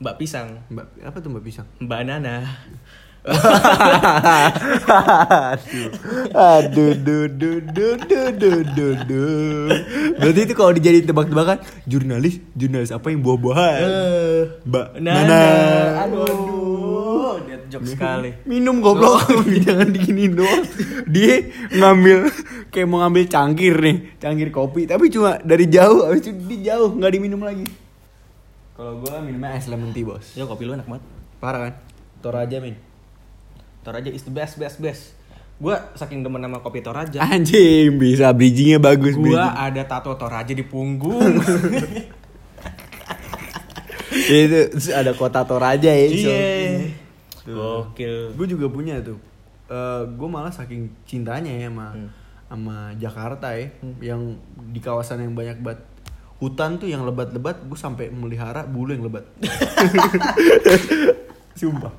[0.00, 1.68] Mbak Pisang, Mbak, apa tuh Mbak Pisang?
[1.80, 2.36] Mbak Nana.
[5.60, 5.92] aduh,
[6.32, 9.68] aduh, duh, duh, duh, duh, duh, duh, duh.
[10.16, 13.80] Berarti itu kalau dijadiin tebak-tebakan, jurnalis, jurnalis apa yang buah-buahan?
[14.64, 15.20] Mbak Nana.
[15.20, 15.44] Nana.
[16.08, 17.34] Aduh, aduh.
[17.44, 18.30] Dia jok sekali.
[18.48, 19.28] Minum goblok,
[19.68, 20.64] jangan diginiin doang.
[21.04, 21.44] Dia
[21.76, 22.24] ngambil
[22.72, 26.96] kayak mau ngambil cangkir nih, cangkir kopi, tapi cuma dari jauh, habis itu dia jauh
[26.96, 27.89] nggak diminum lagi.
[28.80, 30.32] Kalau gua minumnya es lemon tea bos.
[30.32, 31.04] Ya kopi lu enak banget.
[31.36, 31.74] Parah kan?
[32.24, 32.80] Toraja min.
[33.84, 35.12] Toraja is the best, best, best.
[35.60, 37.20] Gue saking demen sama kopi Toraja.
[37.20, 39.20] Anjing bisa bridgingnya bagus.
[39.20, 39.52] Gue bridging.
[39.52, 41.20] ada tato Toraja di punggung.
[44.32, 44.58] Itu
[44.96, 46.06] ada kota Toraja ya.
[46.08, 46.40] Iya.
[47.44, 48.32] Gokil.
[48.32, 49.20] Gue juga punya tuh.
[49.68, 52.08] Eh gue malah saking cintanya ya sama Hmm.
[52.50, 53.68] sama Jakarta ya,
[54.02, 54.34] yang
[54.72, 55.86] di kawasan yang banyak banget
[56.40, 59.28] hutan tuh yang lebat-lebat, gue sampai melihara bulu yang lebat.
[61.60, 61.92] Sumpah.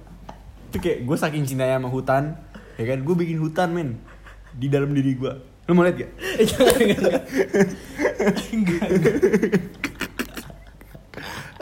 [0.74, 2.42] Itu kayak gue saking cintanya sama hutan,
[2.76, 3.06] ya kan?
[3.06, 4.02] Gue bikin hutan men
[4.58, 5.34] di dalam diri gue.
[5.70, 6.12] Lo mau lihat gak?
[6.42, 7.22] Eh, jangan, enggak,
[8.52, 8.88] enggak.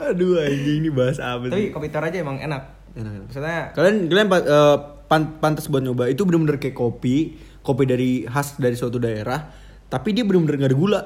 [0.00, 2.96] Aduh anjing ini bahas apa Tapi kopi Toraja emang enak.
[2.96, 3.24] Enak, enak.
[3.28, 6.08] Maksudnya Kalian kalian eh, pan- pantas buat nyoba.
[6.08, 9.52] Itu bener-bener kayak kopi, kopi dari khas dari suatu daerah,
[9.92, 11.00] tapi dia bener-bener gak ada gula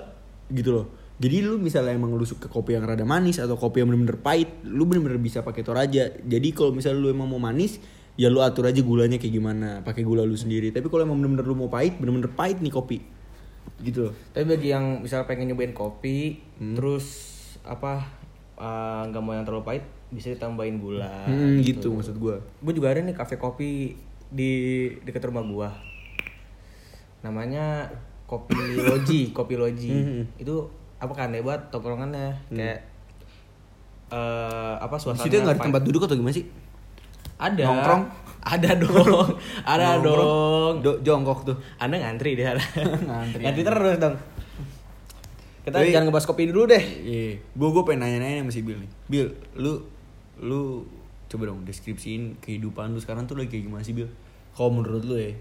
[0.54, 0.86] gitu loh.
[1.14, 4.50] Jadi lu misalnya emang lu suka kopi yang rada manis atau kopi yang bener-bener pahit,
[4.66, 6.10] lu bener-bener bisa pakai Toraja.
[6.10, 7.78] Jadi kalau misalnya lu emang mau manis,
[8.18, 10.74] ya lu atur aja gulanya kayak gimana, pakai gula lu sendiri.
[10.74, 12.98] Tapi kalau emang bener-bener lu mau pahit, bener-bener pahit nih kopi.
[13.78, 14.14] Gitu loh.
[14.34, 17.06] Tapi bagi yang misalnya pengen nyobain kopi, terus
[17.62, 18.10] apa
[18.58, 21.30] eh, nggak mau yang terlalu pahit, bisa ditambahin gula.
[21.30, 22.42] Hmm, gitu maksud gua.
[22.58, 23.94] Gue juga ada nih kafe kopi
[24.34, 24.52] di
[25.06, 25.70] dekat rumah gua.
[27.22, 27.86] Namanya
[28.26, 30.26] Kopi Loji, Kopi Loji.
[30.36, 32.78] Itu apa kan buat tongkrongannya kayak
[34.06, 36.46] eh apa suasana situ nggak ada pa- tempat duduk atau gimana sih?
[37.34, 38.02] ada nongkrong?
[38.42, 39.28] ada dong
[39.66, 40.14] ada Nongkrong?
[40.14, 41.56] dong Do- jongkok tuh.
[41.76, 43.42] anda ngantri deh Ngantri.
[43.42, 44.16] ngantri terus dong
[45.62, 48.76] kita Tapi- jangan ngebahas kopi dulu deh Iya, gue gue pengen nanya-nanya sama si Bill
[48.76, 48.90] nih.
[49.06, 49.72] Bill, lu
[50.38, 50.84] lu
[51.26, 54.12] coba dong deskripsiin kehidupan lu sekarang tuh lagi kayak gimana sih Bill?
[54.52, 55.32] Kalau menurut lu ya,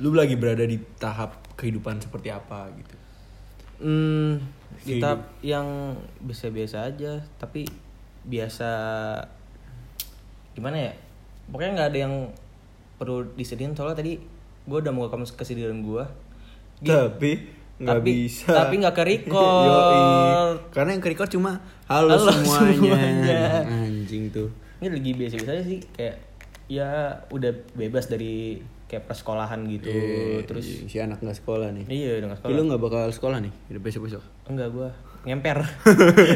[0.00, 2.96] lu lagi berada di tahap kehidupan seperti apa gitu?
[3.82, 4.30] Hmm,
[4.82, 5.00] Hidup.
[5.00, 5.66] tahap yang
[6.18, 7.66] biasa-biasa aja tapi
[8.22, 8.70] biasa
[10.52, 10.92] gimana ya
[11.48, 12.14] pokoknya nggak ada yang
[12.96, 14.12] perlu disedihin soalnya tadi
[14.62, 16.04] gue udah mau kamu kesedihan gue
[16.80, 17.32] Tapi
[17.78, 18.46] nggak Tapi- bisa.
[18.48, 18.94] tapi nggak.
[19.66, 20.54] Yoi.
[20.70, 22.74] Karena yang ke-record cuma halo, Halo semuanya.
[22.74, 23.42] semuanya.
[23.66, 24.50] Anjing tuh.
[24.78, 26.16] ini lagi biasa-biasa aja sih kayak
[26.66, 26.90] ya
[27.28, 28.58] udah bebas dari
[28.92, 31.88] kayak persekolahan gitu Iya, terus si anak nggak sekolah nih.
[31.88, 34.22] iya udah nggak sekolah lu nggak bakal sekolah nih, udah besok-besok.
[34.46, 34.88] enggak gue
[35.22, 35.58] ngemper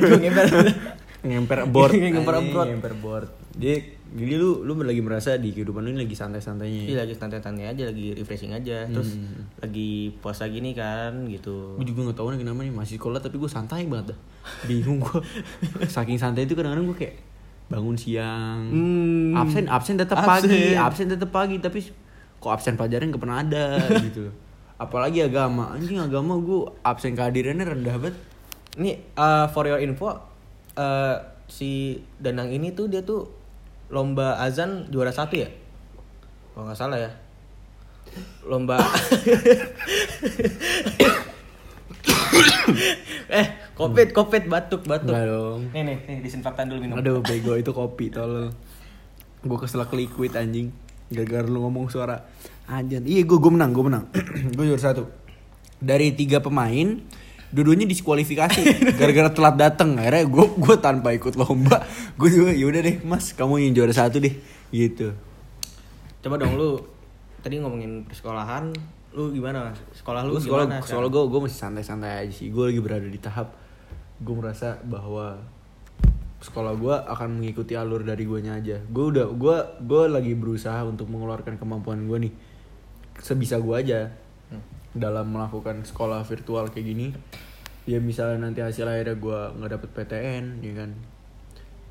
[0.00, 0.46] Gua ngemper
[1.26, 2.68] ngemper board Ngemper board.
[2.70, 6.96] ngemper board jadi jadi lu lu lagi merasa di kehidupan lu ini lagi santai-santainya Iya
[6.98, 8.86] lagi santai-santai aja, lagi refreshing aja.
[8.86, 9.18] Terus
[9.58, 11.74] lagi puasa gini kan gitu.
[11.74, 14.18] gue juga nggak tahu nih kenapa nih masih sekolah tapi gue santai banget dah
[14.64, 15.20] bingung gue
[15.90, 17.14] saking santai itu kadang-kadang gue kayak
[17.66, 19.34] bangun siang Hmm.
[19.34, 20.46] absen absen tetap Absen.
[20.46, 21.82] pagi absen tetap pagi tapi
[22.38, 23.64] kok absen pelajaran gak pernah ada
[24.06, 24.30] gitu
[24.76, 28.16] apalagi agama anjing agama gue absen kehadirannya rendah banget
[28.76, 30.20] Ini uh, for your info,
[30.76, 31.16] uh,
[31.48, 33.24] si Danang ini tuh dia tuh
[33.88, 35.48] lomba azan juara satu ya?
[36.52, 37.08] Kalau nggak salah ya.
[38.44, 38.76] Lomba.
[43.40, 45.16] eh, covid, covid, batuk, batuk.
[45.16, 45.72] Enggak dong.
[45.72, 47.00] Nih nih, nih disinfektan dulu minum.
[47.00, 48.52] Aduh bego itu kopi tolol
[49.40, 50.68] Gue keselak liquid anjing
[51.10, 52.18] Gara-gara lu ngomong suara.
[52.66, 54.04] Anjing Iya gue gue menang gue menang.
[54.56, 55.06] Gue juara satu.
[55.78, 56.98] Dari tiga pemain
[57.46, 58.58] Dua-duanya diskualifikasi.
[58.98, 61.78] Gara-gara telat datang Akhirnya gue gue tanpa ikut lomba
[62.18, 64.34] Gue juga yaudah deh mas Kamu yang juara satu deh.
[64.74, 65.14] Gitu.
[66.26, 66.74] Coba dong lu
[67.38, 68.74] tadi ngomongin persekolahan,
[69.14, 69.70] lu gimana?
[69.94, 70.82] Sekolah lu sekolah gimana?
[70.82, 72.50] sekolah gue gue masih santai-santai aja sih.
[72.50, 73.54] Gue lagi berada di tahap
[74.18, 75.38] Gue merasa bahwa
[76.46, 81.10] sekolah gue akan mengikuti alur dari guanya aja gue udah gue gue lagi berusaha untuk
[81.10, 82.32] mengeluarkan kemampuan gue nih
[83.18, 84.14] sebisa gue aja
[84.92, 87.06] dalam melakukan sekolah virtual kayak gini
[87.84, 90.90] ya misalnya nanti hasil akhirnya gue nggak dapet PTN ya kan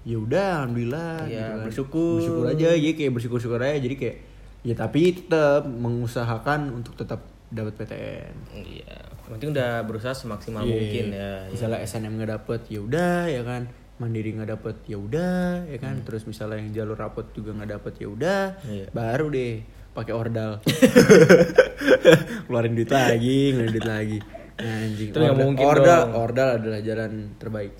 [0.05, 1.65] ya udah alhamdulillah Iya, kan.
[1.65, 2.21] bersyukur.
[2.21, 4.17] bersyukur aja ya kayak bersyukur syukur aja jadi kayak
[4.61, 11.05] ya tapi tetap mengusahakan untuk tetap dapat PTN Iya, penting udah berusaha semaksimal Iya, mungkin
[11.11, 11.31] ya.
[11.47, 13.69] Misalnya SNM nggak dapet, ya udah ya kan.
[13.95, 16.03] Mandiri nggak dapet, ya udah ya kan.
[16.03, 18.41] Terus misalnya yang jalur rapot juga nggak dapet, ya udah.
[18.60, 18.71] Hmm.
[18.71, 18.86] Iya.
[18.91, 19.63] Baru deh
[19.95, 20.60] pakai ordal.
[22.47, 24.19] Keluarin duit lagi, ngeluarin duit lagi.
[24.55, 25.10] Anjing.
[25.12, 26.12] Itu Ordal- mungkin ordal, dong.
[26.15, 27.71] ordal adalah jalan terbaik.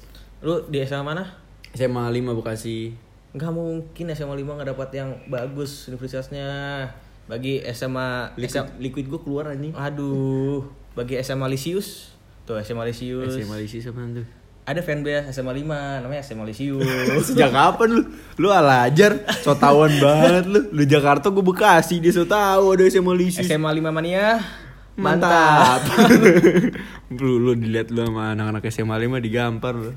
[0.43, 1.23] Lu di SMA mana?
[1.71, 2.91] SMA 5 Bekasi.
[3.36, 6.47] Nggak mungkin SMA 5 nggak dapat yang bagus universitasnya.
[7.25, 9.73] Bagi SMA Liquid, SM liquid gue keluar anjing.
[9.73, 12.13] Aduh, bagi SMA Lisius.
[12.45, 13.34] Tuh SMA Lisius.
[13.34, 14.28] SMA Lisi sama tuh.
[14.65, 16.82] Ada fanbase SMA 5 namanya SMA Lisius.
[17.30, 18.01] Sejak kapan lu?
[18.41, 20.73] Lu ala ajar, so tauan banget lu.
[20.73, 23.45] Lu Jakarta gue Bekasi, dia so tau ada SMA Lisi.
[23.45, 24.41] SMA 5 mania.
[24.97, 25.86] Mantap.
[27.13, 29.93] lu lu dilihat lu sama anak-anak SMA 5 digampar lu.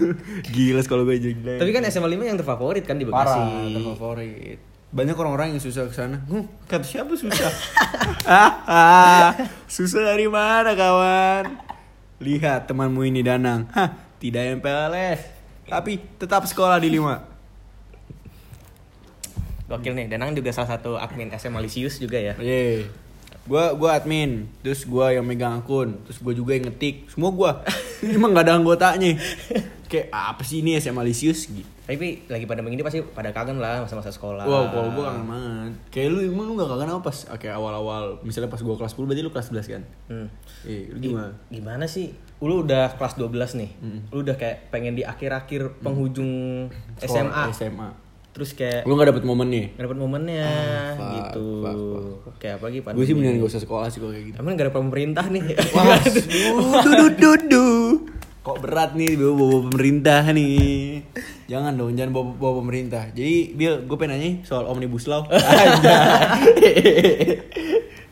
[0.52, 1.56] Gila kalau gue jadi.
[1.56, 3.32] Tapi kan SMA 5 yang terfavorit kan di Bekasi.
[3.32, 4.60] parah terfavorit.
[4.92, 6.20] Banyak orang-orang yang susah ke sana.
[6.28, 7.48] Hmm, kata siapa susah?
[8.28, 9.28] ah, ah,
[9.64, 11.71] susah dari mana kawan?
[12.22, 13.66] Lihat temanmu ini Danang.
[13.74, 15.42] Hah, tidak MPLS.
[15.66, 17.26] tapi tetap sekolah di lima.
[19.66, 22.38] Gokil nih, Danang juga salah satu admin SM Malicious juga ya.
[22.38, 22.86] Iya.
[23.42, 27.10] Gua gua admin, terus gua yang megang akun, terus gua juga yang ngetik.
[27.10, 27.66] Semua gua.
[28.06, 29.18] Emang gak ada anggotanya.
[29.90, 31.66] Kayak apa sih ini SMA Lisius gitu.
[31.82, 34.46] Tapi lagi pada ini pasti pada kangen lah masa-masa sekolah.
[34.46, 35.72] Wow, kalau gua kangen banget.
[35.90, 39.02] Kayak lu emang lu gak kangen apa pas kayak awal-awal misalnya pas gua kelas 10
[39.02, 39.82] berarti lu kelas 11 kan?
[40.06, 40.26] Hmm.
[40.62, 41.30] Lu Gi- gimana?
[41.50, 42.14] Gimana sih?
[42.38, 43.70] Lu udah kelas 12 nih.
[44.14, 46.30] Lu udah kayak pengen di akhir-akhir penghujung
[47.02, 47.50] SMA.
[47.50, 47.88] Sekolah SMA.
[48.32, 49.66] Terus kayak Lu gak dapet momen nih?
[49.76, 50.48] nggak dapet momennya
[50.96, 51.46] fuck, gitu.
[51.60, 51.76] fuck,
[52.24, 54.36] fuck, Kayak apa lagi Gue sih mendingan gak usah sekolah sih kalau kayak gitu.
[54.40, 55.44] Emang gak ada pemerintah nih.
[55.76, 56.00] Wah,
[57.20, 57.60] dudu.
[58.42, 60.98] Kok berat nih bawa, bawa pemerintah nih.
[61.46, 63.06] Jangan dong, jangan bawa, bawa pemerintah.
[63.14, 65.30] Jadi, Bill, gue pengen nanya soal Omnibus Law.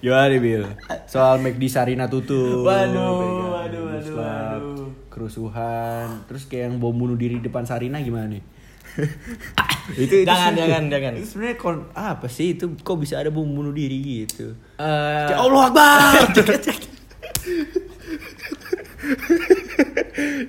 [0.01, 0.63] Gimana nih, Bill?
[1.05, 2.63] Soal McD Sarina tutup.
[2.63, 3.51] Waduh, waduh,
[3.91, 4.87] waduh, waduh.
[5.11, 6.23] Kerusuhan.
[6.25, 8.43] Terus kayak yang bom bunuh diri di depan Sarina gimana nih?
[9.99, 11.13] itu, itu Jangan, jangan, jangan.
[11.19, 14.55] Itu sebenarnya kon- apa sih itu kok bisa ada bom bunuh diri gitu?
[14.79, 16.31] Eh, Ya Allah Akbar.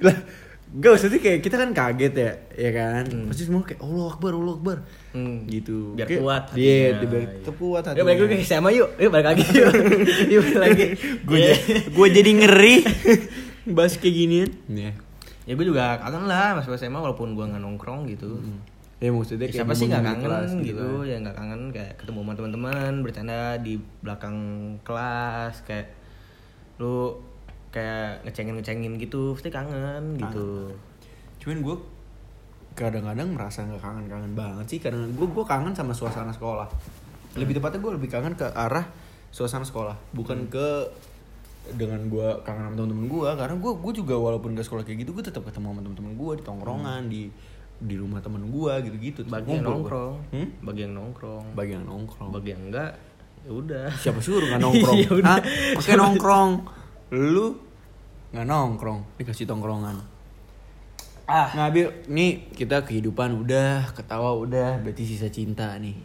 [0.02, 0.16] lah,
[0.74, 3.04] gak usah sih kayak kita kan kaget ya, ya kan?
[3.28, 4.78] Pasti semua kayak Allah Akbar, Allah Akbar.
[5.12, 5.44] Hmm.
[5.46, 5.94] Gitu.
[5.94, 7.10] Biar Kayak- kuat Iya, hatinya.
[7.10, 8.90] biar tetap kuat Yuk balik lagi SMA yuk.
[8.96, 9.72] Yuk balik lagi yuk.
[10.32, 10.86] Yuk balik lagi.
[11.22, 11.54] Gue Iya.
[11.88, 12.76] gue jadi ngeri
[13.76, 14.50] bahas kayak ginian.
[14.68, 14.92] Iya.
[15.42, 18.40] Ya gue juga kangen lah mas SMA walaupun gue nggak nongkrong gitu.
[18.98, 21.10] Ya maksudnya kayak Siapa sih nggak kangen kelas gitu, kan.
[21.10, 24.38] ya nggak kangen kayak ketemu sama teman-teman bercanda di belakang
[24.82, 25.90] kelas kayak
[26.78, 27.18] lu
[27.72, 30.76] kayak ngecengin ngecengin gitu pasti kangen gitu.
[31.40, 31.76] Cuman gue
[32.72, 36.68] kadang-kadang merasa nggak kangen-kangen banget sih karena gue gue kangen sama suasana sekolah.
[37.34, 38.88] Lebih tepatnya gue lebih kangen ke arah
[39.30, 40.68] suasana sekolah, bukan ke
[41.72, 45.14] dengan gue kangen sama temen-temen gue karena gue gue juga walaupun gak sekolah kayak gitu
[45.14, 47.22] gue tetap ketemu sama temen-temen gue di tongkrongan di
[47.78, 49.78] di rumah temen gue gitu-gitu Tetep Bagi yang ngumpul gua.
[49.80, 50.48] nongkrong, Hmm?
[50.60, 52.92] bagi yang nongkrong, bagi yang nongkrong bagi yang enggak
[53.42, 53.88] ya udah.
[53.96, 55.30] siapa suruh nggak nongkrong Ya udah.
[55.32, 55.40] Hah?
[55.76, 56.52] pakai nongkrong
[57.12, 57.60] lu
[58.32, 60.00] nggak nongkrong dikasih tongkrongan
[61.24, 65.96] Ah, Ngabil, nih kita kehidupan udah, ketawa udah, berarti sisa cinta nih.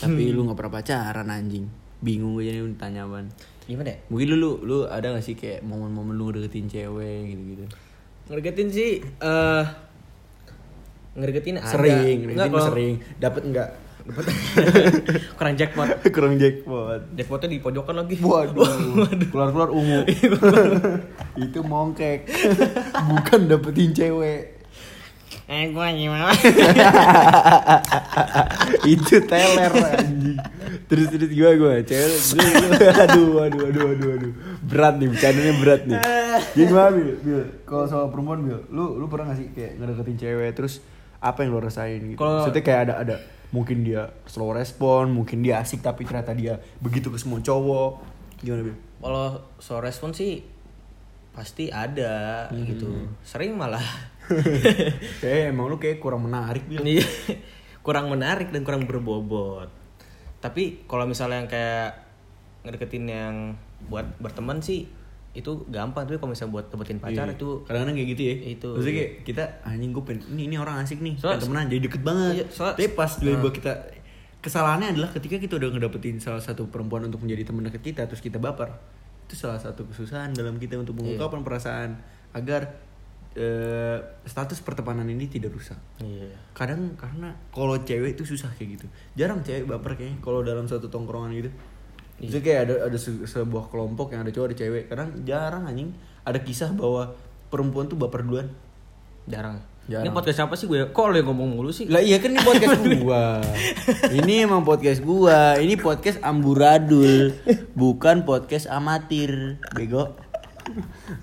[0.00, 1.68] Tapi lu nggak pernah pacaran anjing.
[2.00, 3.28] Bingung gue jadi tanya apaan.
[3.68, 3.98] gimana ya?
[4.08, 7.64] Mungkin lu, lu lu ada gak sih kayak momen-momen lu deketin cewek gitu-gitu?
[8.26, 9.64] Ngedeketin sih eh
[11.12, 11.68] ngedeketin ada.
[11.68, 12.94] Sering, Nggak, deketin mah kalau- sering.
[13.20, 13.68] Dapat enggak?
[15.38, 15.88] kurang jackpot.
[16.14, 17.00] Kurang jackpot.
[17.14, 18.16] Jackpotnya di pojokan lagi.
[18.18, 20.04] Waduh, keluar-keluar ungu.
[21.44, 22.28] Itu mongkek.
[23.08, 24.58] Bukan dapetin cewek.
[25.48, 26.28] Eh gua gimana?
[28.84, 30.36] itu teler anjing
[30.88, 32.16] terus terus gue gue cewek
[33.08, 34.32] aduh aduh aduh aduh aduh
[34.64, 36.00] berat nih bercandanya berat nih
[36.52, 40.16] jadi gimana bil bil kalau soal perempuan bil lu lu pernah gak sih kayak ngedeketin
[40.20, 40.80] cewek terus
[41.18, 43.16] apa yang lo rasain gitu Kalau- maksudnya kayak ada ada
[43.48, 47.90] mungkin dia slow respon mungkin dia asik tapi ternyata dia begitu ke semua cowok
[48.44, 49.26] gimana bil Kalau
[49.62, 50.42] soal respon sih
[51.32, 52.90] pasti ada gitu.
[53.22, 53.84] Sering malah.
[55.22, 57.06] kayak emang lu kayak kurang menarik bil Iya.
[57.86, 59.70] kurang menarik dan kurang berbobot.
[60.42, 61.90] Tapi kalau misalnya yang kayak
[62.66, 63.34] ngedeketin yang
[63.86, 64.90] buat berteman sih
[65.30, 67.34] itu gampang tapi kalau misalnya buat dapetin pacar Iya.
[67.34, 68.68] itu kadang-kadang kayak gitu ya Itu.
[68.72, 71.80] maksudnya kayak kita anjing gue pengen ini, ini orang asik nih Soal- pengen temenan jadi
[71.84, 73.18] deket banget Iya, soal- tapi pas Nah.
[73.18, 73.72] tiba-tiba kita
[74.38, 78.18] kesalahannya adalah ketika kita udah ngedapetin salah satu perempuan untuk menjadi teman dekat kita terus
[78.18, 78.70] kita baper
[79.24, 81.14] itu salah satu kesusahan dalam kita untuk Iya.
[81.14, 81.90] mengungkapkan perasaan
[82.32, 82.86] agar
[83.34, 86.32] eh, status pertemanan ini tidak rusak Iya.
[86.52, 90.88] kadang karena kalau cewek itu susah kayak gitu jarang cewek baper kayaknya kalau dalam suatu
[90.88, 91.50] tongkrongan gitu
[92.18, 95.94] Maksudnya kayak ada ada se- sebuah kelompok yang ada cowok ada cewek kadang jarang anjing
[96.22, 97.14] ada kisah bahwa
[97.46, 98.50] perempuan tuh baper duluan
[99.24, 99.60] Jarang.
[99.84, 100.04] Jarang.
[100.04, 100.88] Ini podcast siapa sih gue?
[100.88, 101.84] Kok lo yang ngomong mulu sih?
[101.84, 103.40] lah iya kan ini podcast gua
[104.10, 107.32] ini emang podcast gua ini podcast amburadul
[107.72, 110.12] bukan podcast amatir bego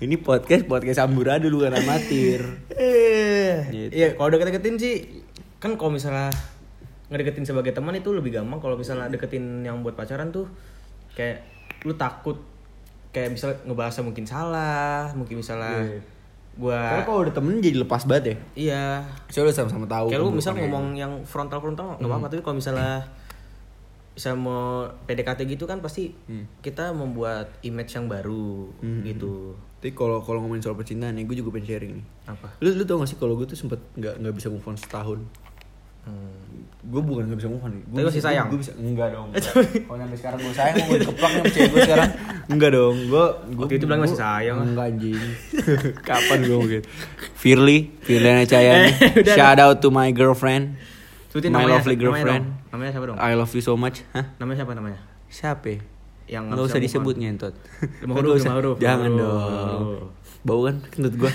[0.00, 2.40] ini podcast podcast amburadul bukan amatir
[2.72, 3.90] Eh, Gitu.
[3.92, 4.94] Iya, kalau deket-deketin sih
[5.56, 6.34] kan kalau misalnya
[7.06, 10.50] ngedeketin sebagai teman itu lebih gampang kalau misalnya deketin yang buat pacaran tuh
[11.16, 11.40] kayak
[11.82, 12.36] lu takut
[13.08, 16.00] kayak misalnya ngebahasnya mungkin salah, mungkin misalnya Iya.
[16.54, 18.84] gua karena kalau udah temen jadi lepas banget ya iya
[19.26, 22.56] Soalnya udah sama-sama tahu kayak lu misal ngomong yang frontal frontal nggak apa-apa tapi kalau
[22.56, 23.04] misalnya
[24.12, 26.48] bisa mau PDKT gitu kan pasti Hmm.
[26.60, 31.52] kita membuat image yang baru gitu Tapi kalau kalau ngomongin soal percintaan nih, gue juga
[31.52, 32.06] pengen sharing nih.
[32.26, 34.74] apa Lu lu tau gak sih kalau gue tuh sempet nggak nggak bisa move on
[34.74, 35.20] setahun.
[36.86, 37.74] Gue bukan gak bisa move on.
[37.82, 38.46] Gue Tapi masih sayang?
[38.46, 39.28] gue bisa enggak dong.
[39.90, 42.10] Kalau sampai sekarang gue sayang gue dikeplak sama cewek gue sekarang.
[42.54, 43.24] Enggak dong gue
[43.58, 44.56] gue itu bilang masih sayang.
[44.62, 45.18] enggak anjing.
[46.08, 46.82] Kapan gue mungkin?
[47.34, 50.78] Firly Firly Cayani Eh, shout out to my girlfriend.
[51.34, 52.44] Sebutin my namanya, lovely girlfriend.
[52.70, 53.18] Namanya siapa dong?
[53.18, 54.06] I love you so much.
[54.14, 54.30] Hah?
[54.38, 55.00] Namanya siapa namanya?
[55.26, 55.66] siapa?
[55.66, 55.78] Ya?
[56.38, 57.54] Yang nggak usah disebut ngentot
[58.02, 58.50] Lima huruf, usah.
[58.50, 59.42] lima huruf, jangan dong.
[59.42, 60.10] Huruf.
[60.46, 61.32] bau kan kentut gue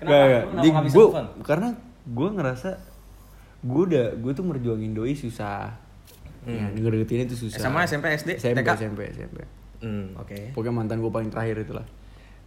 [0.00, 0.24] Kenapa?
[0.24, 1.06] Kenapa Jadi nggak bisa gue
[1.44, 1.68] karena
[2.04, 2.70] gue ngerasa
[3.64, 5.72] gue udah gue tuh merjuangin doi susah.
[6.44, 7.56] Ya, deketin itu susah.
[7.56, 8.68] SMA, SMP, SD, SMP TK?
[8.76, 9.38] SMP SMP
[9.80, 10.56] Hmm, oke.
[10.56, 11.84] pokoknya mantan gue paling terakhir itulah.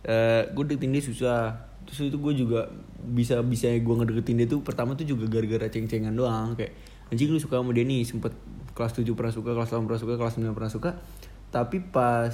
[0.06, 1.42] Eh gue deketin dia susah.
[1.90, 2.70] Terus itu gue juga
[3.02, 6.54] bisa bisa gue ngedeketin dia tuh pertama tuh juga gara-gara ceng-cengan doang.
[6.54, 6.78] Kayak
[7.10, 8.34] anjing lu suka sama dia nih sempet
[8.78, 10.92] kelas 7 pernah suka kelas 8 pernah suka kelas 9 pernah suka.
[11.50, 12.34] Tapi pas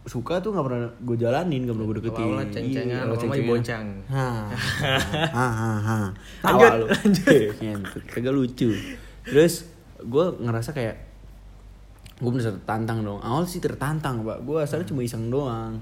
[0.00, 2.24] suka tuh nggak pernah gue jalanin nggak pernah gue deketin.
[2.24, 3.50] Awal-awal ceng-cengan, Iya, awal lama-lama ceng-cengan.
[3.52, 3.84] boncang.
[4.08, 4.44] Hah.
[5.28, 6.06] Hah, hah, hah.
[6.88, 7.40] Lanjut.
[7.60, 8.70] Ngentut, kagak lucu.
[9.22, 9.54] Terus
[10.00, 10.96] gue ngerasa kayak
[12.20, 14.40] gue bener tertantang dong awal sih tertantang pak.
[14.40, 15.76] Gue asalnya cuma iseng doang.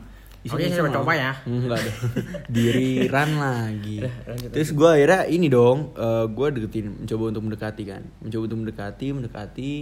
[0.48, 1.35] Oke, saya coba ya.
[1.44, 1.98] enggak dong
[2.57, 4.00] diri run lagi.
[4.00, 5.94] Udah, lanjut, terus gue akhirnya ini dong
[6.31, 8.02] gue deketin mencoba untuk mendekati kan.
[8.18, 9.74] Mencoba untuk mendekati mendekati.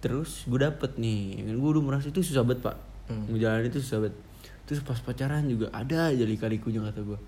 [0.00, 1.44] Terus gue dapet nih.
[1.44, 2.76] Kan gue udah merasa itu susah banget pak
[3.12, 3.28] Hmm.
[3.28, 4.16] ngejalanin itu susah banget.
[4.64, 7.18] Terus pas pacaran juga ada aja lika-likunya kata gue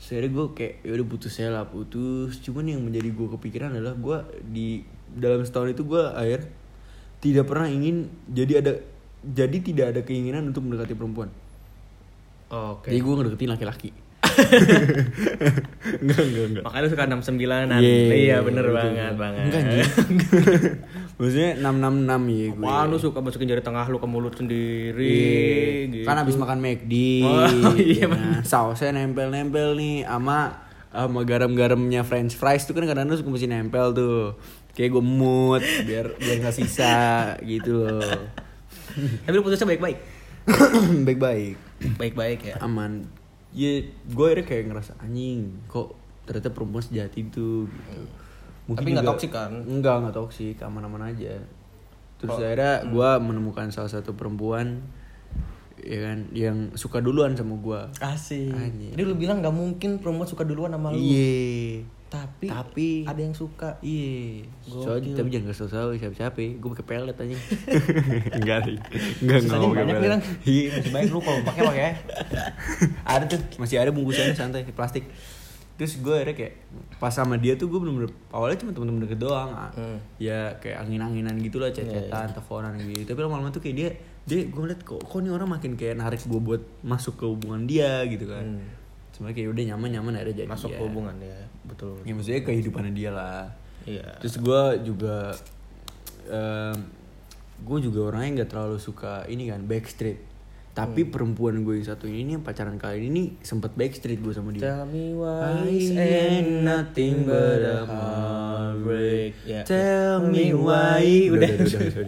[0.00, 2.40] Sebenernya gue kayak ya udah putus saya lah putus.
[2.40, 4.80] Cuman yang menjadi gue kepikiran adalah gue di
[5.12, 6.48] dalam setahun itu gue akhir
[7.20, 8.72] tidak pernah ingin jadi ada
[9.20, 11.28] jadi tidak ada keinginan untuk mendekati perempuan.
[12.50, 12.90] Oke.
[12.90, 13.90] jadi gue ngedeketin laki-laki
[16.00, 17.80] enggak enggak enggak Makanya lu suka 69-an.
[17.80, 19.44] Iya, iya, bener betul, banget, banget.
[19.46, 19.88] Enggak anjing.
[21.20, 22.64] Maksudnya 666 ya gue.
[22.64, 25.04] Wah, lu suka masukin jari tengah lu ke mulut sendiri.
[25.04, 25.92] Iya.
[25.92, 26.06] gitu.
[26.08, 26.94] Kan abis makan McD.
[27.28, 33.30] Oh, iya, Nah, sausnya nempel-nempel nih sama sama garam-garamnya french fries tuh kan kadang-kadang suka
[33.30, 34.40] mesti nempel tuh.
[34.72, 38.20] Kayak gue mut biar biar nggak sisa gitu loh.
[39.28, 39.98] Tapi lu putusnya baik-baik.
[41.06, 41.56] Baik-baik.
[42.00, 42.56] Baik-baik ya.
[42.64, 43.19] Aman.
[43.50, 48.02] Ya gue akhirnya kayak ngerasa anjing kok ternyata perempuan sejati itu gitu.
[48.70, 49.50] Tapi nggak toksik kan?
[49.66, 51.42] Enggak, nggak toksik, aman-aman aja.
[52.22, 54.78] Terus akhirnya gue menemukan salah satu perempuan
[55.80, 57.80] ya kan yang suka duluan sama gue.
[57.98, 58.52] Asik.
[58.52, 58.92] Anjing.
[58.94, 61.00] Jadi lu bilang nggak mungkin perempuan suka duluan sama lu.
[61.00, 61.82] Iya.
[62.10, 63.78] Tapi, Tapi ada yang suka.
[63.78, 64.42] Iya.
[64.66, 66.38] Soalnya tapi jangan kasih tahu siapa-siapa.
[66.58, 67.36] Gue pakai pelet aja.
[68.42, 68.76] enggak sih.
[69.22, 70.22] Enggak enggak mau pakai pelet.
[70.42, 71.82] Iya, masih banyak lu kalau pakai pakai.
[73.06, 75.06] ada tuh, masih ada bungkusannya santai plastik.
[75.78, 76.54] Terus gue akhirnya kayak
[76.98, 79.72] pas sama dia tuh gue bener-bener awalnya cuma temen-temen deket doang ah.
[79.72, 79.96] Hmm.
[80.20, 83.88] ya kayak angin-anginan gitu lah Iya, chat-chatan teleponan gitu tapi lama-lama tuh kayak dia
[84.28, 87.64] dia gue ngeliat kok kok nih orang makin kayak narik gue buat masuk ke hubungan
[87.64, 88.79] dia gitu kan Hmm.
[89.20, 91.38] Sebenarnya kayak udah nyaman nyaman akhirnya jadi Masuk ke hubungan ya.
[91.62, 92.00] Betul.
[92.00, 93.44] ya maksudnya kehidupannya dia lah
[93.82, 94.16] Iya.
[94.18, 95.36] terus gue juga
[97.60, 100.18] gue juga orangnya nggak terlalu suka ini kan backstreet
[100.70, 101.10] tapi Hmm.
[101.10, 104.62] perempuan gue yang satu ini yang pacaran kali ini nih sempet backstreet gue sama dia
[104.62, 105.90] Tell me why is
[106.62, 109.34] nothing but a heartbreak.
[109.42, 112.02] Ya, Tell me why Udah, udah udah udah,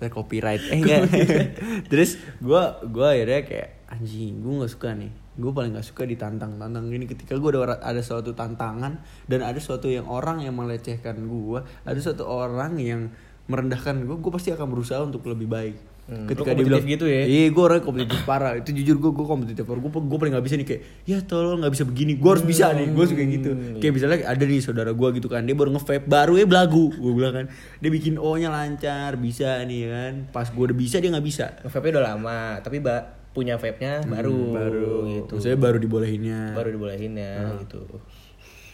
[0.00, 0.10] udah.
[0.10, 1.00] Copyright eh enggak
[1.90, 6.56] terus gue gue akhirnya kayak anjing gue nggak suka nih gue paling nggak suka ditantang.
[6.56, 11.28] Tantang gini ketika gue ada ada suatu tantangan dan ada suatu yang orang yang melecehkan
[11.28, 13.12] gue ada suatu orang yang
[13.46, 15.76] merendahkan gue gue pasti akan berusaha untuk lebih baik.
[16.06, 17.26] Hmm, ketika dia bilang gitu ya?
[17.26, 18.54] iya gue orang kompetitif parah.
[18.54, 19.82] Itu jujur gue gue kompetitif parah.
[19.82, 22.12] Gue gue paling nggak bisa nih kayak ya tolong nggak bisa begini.
[22.14, 22.86] Gue harus bisa nih.
[22.94, 23.50] Gue suka gitu.
[23.50, 26.94] Hmm, kayak misalnya ada nih saudara gue gitu kan dia baru nge-vape baru ya belagu
[26.94, 27.46] gue bilang kan.
[27.82, 30.12] Dia bikin o nya lancar bisa nih kan.
[30.30, 31.58] Pas gue udah bisa dia nggak bisa.
[31.66, 35.32] Vape udah lama, tapi ba punya vape-nya baru Hmm, baru gitu.
[35.36, 37.84] maksudnya baru dibolehinnya Baru dibolehin ya gitu.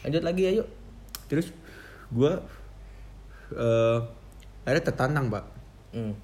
[0.01, 0.64] Lanjut lagi ayo.
[1.27, 1.51] terus
[2.09, 2.33] gue
[3.53, 3.98] eh
[4.62, 5.44] akhirnya tertantang pak
[5.90, 6.14] Hmm.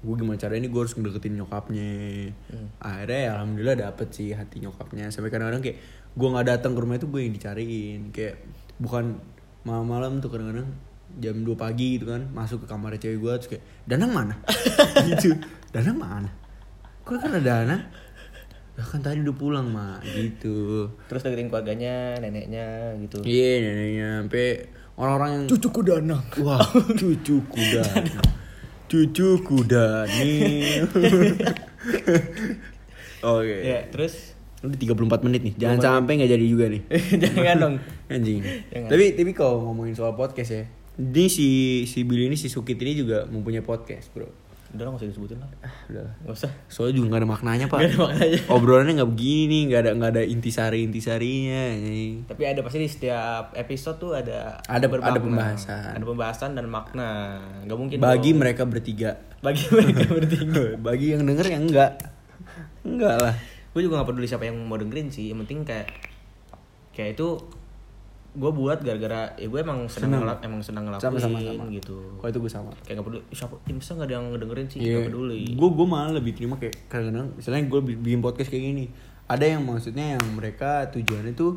[0.00, 1.88] gue gimana caranya ini gue harus ngedeketin nyokapnya
[2.46, 2.68] Hmm.
[2.78, 5.78] akhirnya ya alhamdulillah dapet sih hati nyokapnya sampai kadang-kadang kayak
[6.10, 8.36] gue nggak datang ke rumah itu gue yang dicariin kayak
[8.76, 9.16] bukan
[9.62, 10.68] malam-malam tuh kadang-kadang
[11.16, 14.34] jam 2 pagi gitu kan masuk ke kamar cewek gue terus kayak Danang mana
[15.08, 15.32] gitu
[15.70, 16.28] Danang mana
[17.04, 17.76] kok kan ada Dana
[18.74, 23.22] lah kan tadi udah pulang mah gitu Terus deketin keluarganya, neneknya gitu.
[23.22, 24.66] iya neneknya sampai
[24.98, 26.24] orang-orang yang Cucuku Danang.
[26.42, 26.66] Wah,
[26.98, 28.10] cucuku Dani.
[28.90, 30.34] Cucuku Dani.
[33.24, 33.56] Oke.
[33.62, 35.54] Ya, terus Udah 34 menit nih.
[35.60, 36.82] Jangan sampai nggak jadi juga nih.
[37.22, 37.74] jangan dong.
[38.08, 38.40] Anjing.
[38.72, 38.88] Jangan.
[38.88, 40.64] Tapi tapi kalau ngomongin soal podcast ya.
[40.94, 41.48] Ini si
[41.84, 44.30] si Billy ini si Sukit ini juga mempunyai podcast, Bro.
[44.74, 45.48] Udah lah gak usah disebutin lah.
[45.86, 46.02] Udah.
[46.20, 46.50] Gak usah.
[46.66, 47.78] Soalnya juga gak ada maknanya pak.
[47.78, 48.38] Gak ada maknanya.
[48.54, 51.62] Obrolannya nggak begini, nggak ada nggak ada intisari intisarinya.
[52.26, 55.14] Tapi ada pasti di setiap episode tuh ada Ada- bermakna.
[55.14, 55.90] ada pembahasan.
[55.94, 57.10] Ada pembahasan dan makna.
[57.62, 58.40] Gak mungkin Bagi dong.
[58.40, 59.10] mereka bertiga.
[59.38, 60.64] bagi mereka bertiga.
[60.76, 61.90] Bagi yang denger ya enggak.
[62.82, 63.34] Enggak lah.
[63.70, 65.30] gue juga gak peduli siapa yang mau dengerin sih.
[65.30, 65.86] Yang penting kayak
[66.90, 67.28] kayak itu
[68.34, 70.20] gue buat gara-gara ya gue emang senang Senang.
[70.20, 71.64] ngelak emang senang ngelakuin Sama-sama sama.
[71.70, 71.96] gitu.
[72.18, 72.70] Kalau itu gue sama.
[72.82, 74.94] Kayak gak peduli "Ih, siapa ya, masa gak ada yang ngedengerin sih Iya.
[74.96, 75.42] gak peduli.
[75.54, 78.84] Gue gue malah lebih terima kayak kadang-kadang misalnya gue bikin podcast kayak gini.
[79.24, 81.52] Ada yang maksudnya yang mereka tujuannya tuh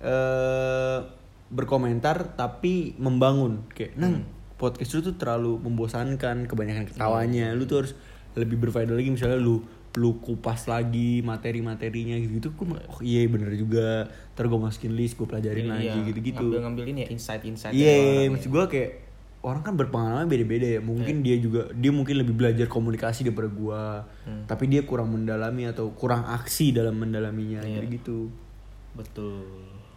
[0.00, 0.98] eh
[1.46, 7.92] berkomentar tapi membangun kayak nang podcast lu tuh terlalu membosankan kebanyakan ketawanya lu tuh harus
[8.34, 9.62] lebih berfaedah lagi misalnya lu
[9.94, 15.22] lu kupas lagi materi-materinya gitu-gitu gue oh iya bener juga ntar gue masukin list gue
[15.22, 17.70] pelajarin lagi gitu-gitu Ngambil ngambilin ya insight-insight.
[17.70, 18.54] Iya, dari orang maksud ya.
[18.54, 18.90] gue kayak
[19.44, 20.80] orang kan berpengalaman beda-beda ya.
[20.80, 24.08] Mungkin dia juga dia mungkin lebih belajar komunikasi daripada gua.
[24.48, 27.84] Tapi dia kurang mendalami atau kurang aksi dalam mendalaminya Iya.
[27.84, 28.32] jadi gitu.
[28.96, 29.44] Betul.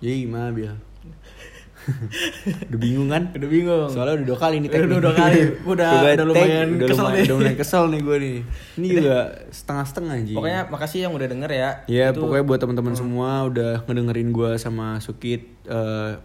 [0.03, 0.75] Jadi gimana Bil?
[2.67, 3.31] udah bingung kan?
[3.31, 3.87] Udah bingung.
[3.87, 5.39] Soalnya udah dua kali nih Udah dua kali.
[5.71, 7.23] Udah- udah lumayan udah kesel lumayan, nih.
[7.23, 8.37] udah lumayan kesel nih gue nih.
[8.77, 9.17] Ini juga
[9.49, 10.33] setengah-setengah aja.
[10.35, 11.69] Pokoknya makasih yang udah denger ya.
[11.85, 15.55] Ya Itu- pokoknya buat teman-teman semua udah ngedengerin gua sama Sukit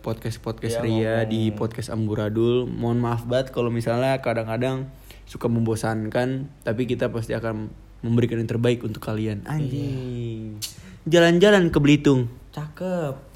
[0.00, 1.28] podcast podcast Iya, Ria ngomong.
[1.28, 2.66] di podcast Amburadul.
[2.66, 4.86] Mohon maaf banget kalau misalnya kadang-kadang
[5.24, 9.46] suka membosankan, tapi kita pasti akan memberikan yang terbaik untuk kalian.
[9.46, 10.59] Anjing.
[11.05, 12.30] Jalan-jalan ke Belitung.
[12.50, 13.32] cakep.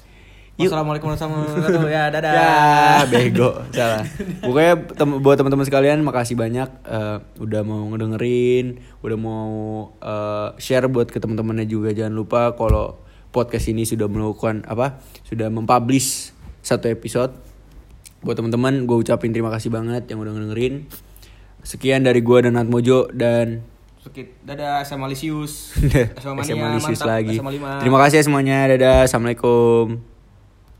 [0.57, 0.73] Yuk.
[0.73, 1.89] Wassalamualaikum warahmatullahi wabarakatuh.
[1.93, 2.33] Ya, dadah.
[2.33, 4.01] Ya, bego, salah.
[4.41, 9.49] Pokoknya tem- buat teman-teman sekalian makasih banyak eh, udah mau ngedengerin, udah mau
[10.01, 11.93] eh, share buat ke teman-temannya juga.
[11.93, 12.97] Jangan lupa kalau
[13.29, 14.97] podcast ini sudah melakukan apa?
[15.29, 16.33] Sudah mempublish
[16.65, 17.37] satu episode.
[18.25, 20.89] Buat teman-teman, gue ucapin terima kasih banget yang udah ngedengerin.
[21.61, 23.61] Sekian dari gua dan Natmojo dan
[24.01, 24.39] Sukit.
[24.41, 25.75] Dadah, SMA Lisius.
[26.17, 27.13] SMA Mania, Lisius mantap.
[27.13, 27.37] lagi.
[27.37, 27.83] SMA 5.
[27.83, 28.57] Terima kasih ya semuanya.
[28.71, 29.05] Dadah.
[29.05, 30.16] Assalamualaikum.